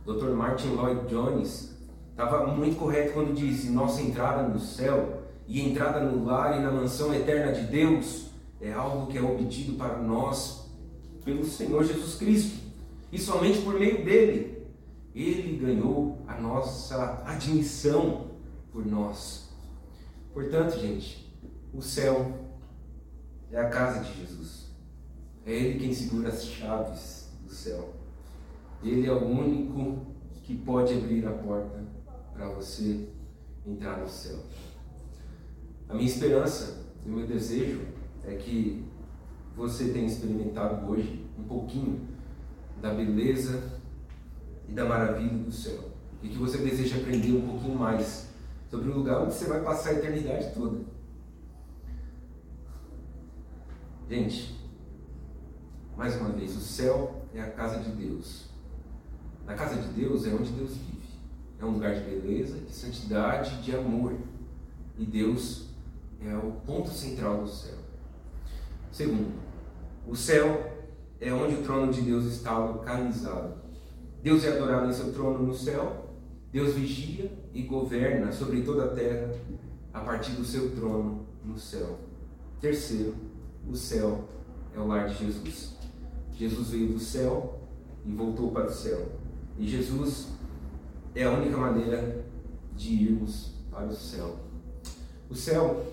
Dr. 0.05 0.30
Martin 0.32 0.70
Lloyd 0.70 1.07
Jones 1.07 1.76
estava 2.11 2.47
muito 2.47 2.78
correto 2.78 3.14
quando 3.14 3.34
disse: 3.34 3.70
Nossa 3.70 4.01
entrada 4.01 4.47
no 4.47 4.59
céu 4.59 5.24
e 5.47 5.61
entrada 5.61 5.99
no 5.99 6.26
lar 6.26 6.57
e 6.57 6.61
na 6.61 6.72
mansão 6.72 7.14
eterna 7.14 7.51
de 7.51 7.64
Deus 7.68 8.28
é 8.61 8.72
algo 8.72 9.07
que 9.07 9.18
é 9.18 9.22
obtido 9.22 9.74
para 9.74 9.97
nós 9.97 10.70
pelo 11.24 11.45
Senhor 11.45 11.84
Jesus 11.84 12.16
Cristo 12.16 12.57
e 13.11 13.18
somente 13.20 13.61
por 13.61 13.74
meio 13.76 14.03
dele. 14.03 14.53
Ele 15.16 15.57
ganhou 15.57 16.18
a 16.28 16.39
nossa 16.39 17.22
admissão 17.26 18.32
por 18.72 18.86
nós. 18.86 19.49
Portanto, 20.34 20.80
gente, 20.80 21.32
o 21.72 21.82
céu 21.82 22.32
é 23.51 23.59
a 23.59 23.70
casa 23.70 23.99
de 23.99 24.20
Jesus. 24.20 24.62
É 25.45 25.53
Ele 25.53 25.79
quem 25.79 25.93
segura 25.93 26.29
as 26.29 26.45
chaves 26.45 27.29
do 27.43 27.53
céu. 27.53 27.93
Ele 28.83 29.07
é 29.07 29.11
o 29.11 29.25
único 29.25 30.05
que 30.43 30.57
pode 30.57 30.93
abrir 30.93 31.25
a 31.25 31.31
porta 31.31 31.83
para 32.33 32.49
você 32.49 33.07
entrar 33.65 33.99
no 33.99 34.07
céu. 34.07 34.39
A 35.87 35.93
minha 35.93 36.07
esperança 36.07 36.83
e 37.05 37.09
o 37.09 37.13
meu 37.13 37.27
desejo 37.27 37.81
é 38.25 38.35
que 38.35 38.83
você 39.55 39.89
tenha 39.89 40.07
experimentado 40.07 40.89
hoje 40.89 41.25
um 41.37 41.43
pouquinho 41.43 42.07
da 42.81 42.93
beleza 42.93 43.79
e 44.67 44.71
da 44.71 44.85
maravilha 44.85 45.37
do 45.37 45.51
céu. 45.51 45.91
E 46.21 46.29
que 46.29 46.37
você 46.37 46.57
deseja 46.57 46.97
aprender 46.97 47.33
um 47.33 47.47
pouquinho 47.47 47.77
mais 47.77 48.29
sobre 48.69 48.89
o 48.89 48.95
lugar 48.95 49.21
onde 49.21 49.33
você 49.33 49.45
vai 49.45 49.61
passar 49.61 49.91
a 49.91 49.93
eternidade 49.93 50.53
toda. 50.53 50.79
Gente, 54.09 54.62
mais 55.95 56.15
uma 56.19 56.29
vez, 56.29 56.55
o 56.55 56.59
céu 56.59 57.23
é 57.33 57.41
a 57.41 57.51
casa 57.51 57.79
de 57.79 57.91
Deus. 57.91 58.45
Na 59.45 59.53
casa 59.53 59.81
de 59.81 59.87
Deus 59.89 60.25
é 60.25 60.33
onde 60.33 60.51
Deus 60.51 60.71
vive. 60.71 61.03
É 61.59 61.65
um 61.65 61.71
lugar 61.71 61.93
de 61.93 62.01
beleza, 62.01 62.57
de 62.57 62.71
santidade, 62.71 63.61
de 63.61 63.75
amor. 63.75 64.15
E 64.97 65.05
Deus 65.05 65.67
é 66.21 66.35
o 66.35 66.51
ponto 66.65 66.89
central 66.89 67.41
do 67.41 67.47
céu. 67.47 67.77
Segundo, 68.91 69.33
o 70.07 70.15
céu 70.15 70.71
é 71.19 71.33
onde 71.33 71.55
o 71.55 71.63
trono 71.63 71.91
de 71.91 72.01
Deus 72.01 72.25
está 72.25 72.57
localizado. 72.57 73.55
Deus 74.21 74.43
é 74.43 74.55
adorado 74.55 74.89
em 74.89 74.93
seu 74.93 75.13
trono 75.13 75.45
no 75.45 75.53
céu. 75.53 76.11
Deus 76.51 76.73
vigia 76.75 77.31
e 77.53 77.63
governa 77.63 78.31
sobre 78.31 78.61
toda 78.61 78.85
a 78.85 78.95
terra 78.95 79.33
a 79.93 79.99
partir 80.01 80.31
do 80.33 80.45
seu 80.45 80.75
trono 80.75 81.25
no 81.43 81.57
céu. 81.57 81.99
Terceiro, 82.61 83.15
o 83.67 83.75
céu 83.75 84.27
é 84.75 84.79
o 84.79 84.87
lar 84.87 85.07
de 85.07 85.15
Jesus. 85.15 85.82
Jesus 86.36 86.69
veio 86.69 86.93
do 86.93 86.99
céu 86.99 87.59
e 88.05 88.11
voltou 88.11 88.51
para 88.51 88.67
o 88.67 88.73
céu. 88.73 89.11
E 89.57 89.67
Jesus 89.67 90.29
é 91.15 91.23
a 91.23 91.31
única 91.31 91.57
maneira 91.57 92.25
de 92.75 92.93
irmos 92.93 93.51
para 93.69 93.86
o 93.86 93.95
céu. 93.95 94.38
O 95.29 95.36
céu 95.36 95.86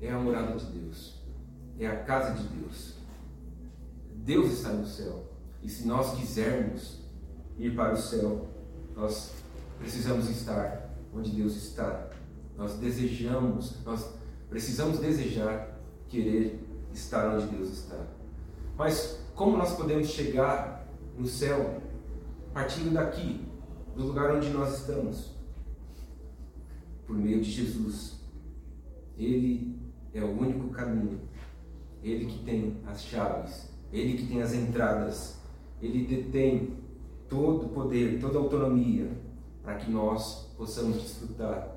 é 0.00 0.10
a 0.10 0.18
morada 0.18 0.56
de 0.56 0.66
Deus, 0.66 1.22
é 1.78 1.86
a 1.86 2.02
casa 2.04 2.34
de 2.34 2.46
Deus. 2.48 2.94
Deus 4.16 4.52
está 4.52 4.70
no 4.70 4.86
céu. 4.86 5.24
E 5.62 5.68
se 5.68 5.86
nós 5.86 6.16
quisermos 6.18 7.00
ir 7.58 7.74
para 7.74 7.94
o 7.94 7.96
céu, 7.96 8.48
nós 8.96 9.32
precisamos 9.78 10.28
estar 10.28 10.94
onde 11.14 11.30
Deus 11.30 11.56
está. 11.56 12.10
Nós 12.56 12.74
desejamos, 12.74 13.82
nós 13.84 14.08
precisamos 14.48 14.98
desejar, 14.98 15.78
querer 16.08 16.60
estar 16.92 17.34
onde 17.34 17.46
Deus 17.46 17.70
está. 17.70 18.06
Mas 18.76 19.23
como 19.34 19.56
nós 19.56 19.74
podemos 19.76 20.08
chegar 20.08 20.86
no 21.18 21.26
céu 21.26 21.80
partindo 22.52 22.92
daqui, 22.92 23.44
do 23.96 24.06
lugar 24.06 24.36
onde 24.36 24.48
nós 24.50 24.80
estamos? 24.80 25.34
Por 27.06 27.16
meio 27.16 27.40
de 27.42 27.50
Jesus. 27.50 28.20
Ele 29.18 29.76
é 30.12 30.22
o 30.22 30.30
único 30.30 30.68
caminho. 30.68 31.20
Ele 32.02 32.26
que 32.26 32.44
tem 32.44 32.76
as 32.86 33.02
chaves, 33.02 33.68
ele 33.92 34.18
que 34.18 34.26
tem 34.26 34.42
as 34.42 34.54
entradas, 34.54 35.38
ele 35.80 36.06
detém 36.06 36.76
todo 37.28 37.66
o 37.66 37.68
poder, 37.70 38.20
toda 38.20 38.38
a 38.38 38.42
autonomia 38.42 39.10
para 39.62 39.76
que 39.76 39.90
nós 39.90 40.52
possamos 40.56 41.00
desfrutar 41.00 41.76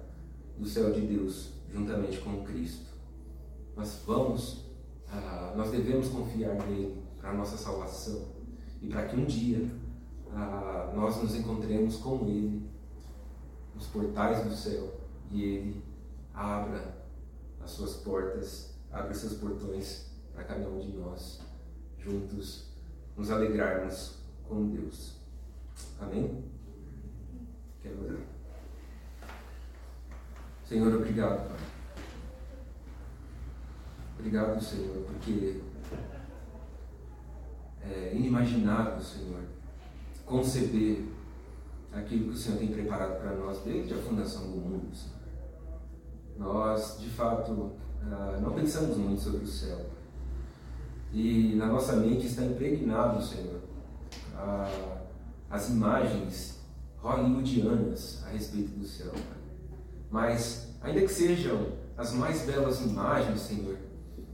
do 0.58 0.68
céu 0.68 0.92
de 0.92 1.02
Deus 1.02 1.54
juntamente 1.72 2.20
com 2.20 2.44
Cristo. 2.44 2.86
Nós 3.76 4.02
vamos, 4.06 4.66
ah, 5.10 5.54
nós 5.56 5.72
devemos 5.72 6.10
confiar 6.10 6.56
nele 6.56 7.07
a 7.30 7.34
nossa 7.34 7.58
salvação 7.58 8.28
e 8.82 8.88
para 8.88 9.08
que 9.08 9.16
um 9.16 9.26
dia 9.26 9.70
ah, 10.34 10.92
nós 10.96 11.22
nos 11.22 11.36
encontremos 11.36 11.98
com 11.98 12.26
ele 12.28 12.70
nos 13.76 13.88
portais 13.88 14.44
do 14.44 14.56
céu 14.56 15.00
e 15.32 15.44
ele 15.44 15.84
abra 16.34 16.98
as 17.62 17.72
suas 17.72 17.96
portas, 17.98 18.76
abra 18.92 19.14
seus 19.14 19.34
portões 19.34 20.08
para 20.34 20.44
cada 20.44 20.70
um 20.70 20.80
de 20.80 20.92
nós 20.94 21.42
juntos 22.00 22.68
nos 23.16 23.32
alegrarmos 23.32 24.20
com 24.48 24.70
Deus. 24.70 25.18
Amém? 26.00 26.44
Quero 27.82 28.06
orar. 28.06 28.22
Senhor, 30.66 30.94
obrigado, 30.94 31.50
Pai. 31.50 31.58
Obrigado, 34.20 34.62
Senhor, 34.62 35.04
porque 35.06 35.62
é 37.92 38.14
inimaginável, 38.16 39.02
Senhor, 39.02 39.42
conceber 40.26 41.06
aquilo 41.94 42.26
que 42.26 42.36
o 42.36 42.38
Senhor 42.38 42.60
tem 42.60 42.68
preparado 42.68 43.20
para 43.20 43.36
nós 43.36 43.60
desde 43.64 43.94
a 43.94 43.98
fundação 43.98 44.44
do 44.52 44.58
mundo. 44.58 44.96
Senhor. 44.96 45.18
Nós, 46.38 46.98
de 47.00 47.10
fato, 47.10 47.72
ah, 48.04 48.40
não 48.42 48.52
pensamos 48.52 48.98
muito 48.98 49.22
sobre 49.22 49.44
o 49.44 49.48
céu. 49.48 49.90
E 51.14 51.56
na 51.56 51.68
nossa 51.68 51.96
mente 51.96 52.28
está 52.28 52.44
impregnado, 52.44 53.24
Senhor, 53.24 53.62
as 55.50 55.70
imagens 55.70 56.60
hollywoodianas 56.98 58.24
a 58.26 58.30
respeito 58.30 58.78
do 58.78 58.86
céu. 58.86 59.14
Mas, 60.12 60.74
ainda 60.82 61.02
que 61.02 61.08
sejam 61.08 61.74
as 61.98 62.14
mais 62.14 62.46
belas 62.46 62.82
imagens, 62.82 63.40
Senhor, 63.42 63.78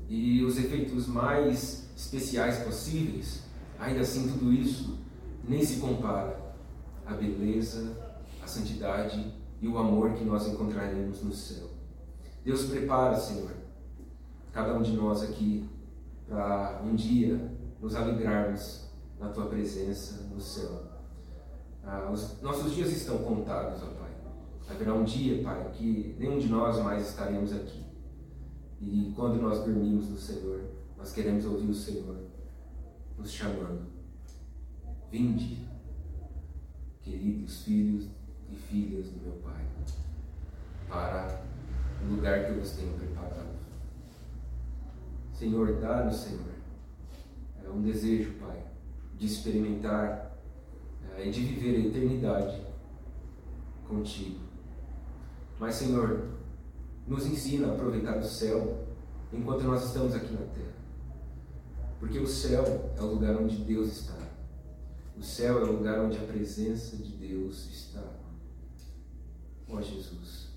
e 0.09 0.43
os 0.43 0.57
efeitos 0.57 1.07
mais 1.07 1.87
especiais 1.95 2.59
possíveis, 2.63 3.42
ainda 3.83 4.01
assim 4.01 4.27
tudo 4.29 4.51
isso 4.51 4.97
nem 5.47 5.63
se 5.63 5.79
compara 5.79 6.39
à 7.05 7.13
beleza, 7.13 7.97
à 8.41 8.47
santidade 8.47 9.33
e 9.61 9.67
o 9.67 9.77
amor 9.77 10.13
que 10.13 10.23
nós 10.23 10.47
encontraremos 10.47 11.21
no 11.21 11.33
céu. 11.33 11.67
Deus 12.45 12.65
prepara, 12.65 13.17
Senhor, 13.17 13.51
cada 14.53 14.73
um 14.73 14.81
de 14.81 14.93
nós 14.93 15.21
aqui 15.21 15.69
para 16.27 16.81
um 16.83 16.95
dia 16.95 17.51
nos 17.81 17.95
alegrarmos 17.95 18.87
na 19.19 19.29
tua 19.29 19.47
presença 19.47 20.23
no 20.33 20.39
céu. 20.39 20.83
Ah, 21.83 22.09
os 22.11 22.41
nossos 22.41 22.73
dias 22.73 22.89
estão 22.89 23.17
contados, 23.17 23.83
ó 23.83 23.87
Pai. 23.87 24.11
Haverá 24.69 24.93
um 24.93 25.03
dia, 25.03 25.43
Pai, 25.43 25.71
que 25.73 26.15
nenhum 26.17 26.39
de 26.39 26.47
nós 26.47 26.81
mais 26.81 27.09
estaremos 27.09 27.51
aqui. 27.53 27.83
E 28.79 29.11
quando 29.13 29.41
nós 29.41 29.59
dormimos 29.59 30.09
no 30.09 30.17
Senhor, 30.17 30.61
nós 30.97 31.11
queremos 31.11 31.45
ouvir 31.45 31.69
o 31.69 31.75
Senhor 31.75 32.22
nos 33.17 33.31
chamando. 33.31 33.85
Vinde, 35.11 35.67
queridos 37.01 37.63
filhos 37.63 38.07
e 38.51 38.55
filhas 38.55 39.07
do 39.09 39.21
meu 39.21 39.33
Pai, 39.43 39.65
para 40.87 41.41
o 42.03 42.15
lugar 42.15 42.45
que 42.45 42.51
eu 42.51 42.59
vos 42.59 42.71
tenho 42.71 42.93
preparado. 42.97 43.53
Senhor, 45.33 45.79
dá-nos, 45.79 46.15
Senhor, 46.15 46.53
é 47.63 47.69
um 47.69 47.81
desejo, 47.81 48.33
Pai, 48.39 48.63
de 49.17 49.25
experimentar 49.25 50.37
é, 51.15 51.27
e 51.27 51.31
de 51.31 51.41
viver 51.41 51.75
a 51.75 51.87
eternidade 51.87 52.61
contigo. 53.87 54.39
Mas, 55.59 55.75
Senhor, 55.75 56.29
nos 57.07 57.25
ensina 57.25 57.67
a 57.67 57.73
aproveitar 57.73 58.17
o 58.17 58.23
céu 58.23 58.85
enquanto 59.31 59.63
nós 59.63 59.85
estamos 59.85 60.15
aqui 60.15 60.33
na 60.33 60.45
terra. 60.47 60.82
Porque 62.03 62.19
o 62.19 62.27
céu 62.27 62.93
é 62.97 63.01
o 63.01 63.13
lugar 63.13 63.37
onde 63.37 63.55
Deus 63.63 63.87
está. 63.87 64.17
O 65.17 65.23
céu 65.23 65.59
é 65.59 65.63
o 65.63 65.77
lugar 65.77 66.01
onde 66.01 66.17
a 66.17 66.27
presença 66.27 66.97
de 66.97 67.11
Deus 67.11 67.65
está. 67.71 68.03
Ó 69.69 69.81
Jesus, 69.81 70.49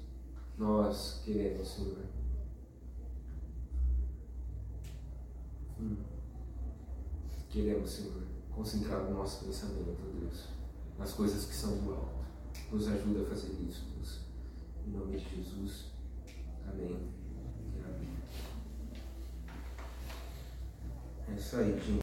nós 0.58 1.22
queremos, 1.24 1.68
Senhor. 1.68 1.98
Hum. 5.80 5.96
Queremos, 7.48 7.90
Senhor, 7.92 8.24
concentrar 8.50 9.02
o 9.02 9.14
nosso 9.14 9.44
pensamento, 9.44 10.00
ó 10.02 10.18
Deus, 10.18 10.46
nas 10.98 11.12
coisas 11.12 11.44
que 11.44 11.54
são 11.54 11.78
do 11.78 11.94
alto. 11.94 12.26
Nos 12.72 12.88
ajuda 12.88 13.22
a 13.22 13.26
fazer 13.26 13.52
isso, 13.52 13.84
Deus. 13.94 14.18
Em 14.84 14.90
nome 14.90 15.16
de 15.16 15.36
Jesus. 15.36 15.92
Amém. 16.66 17.25
É 21.28 21.38
isso 21.38 21.56
aí, 21.56 21.72
gente. 21.72 21.90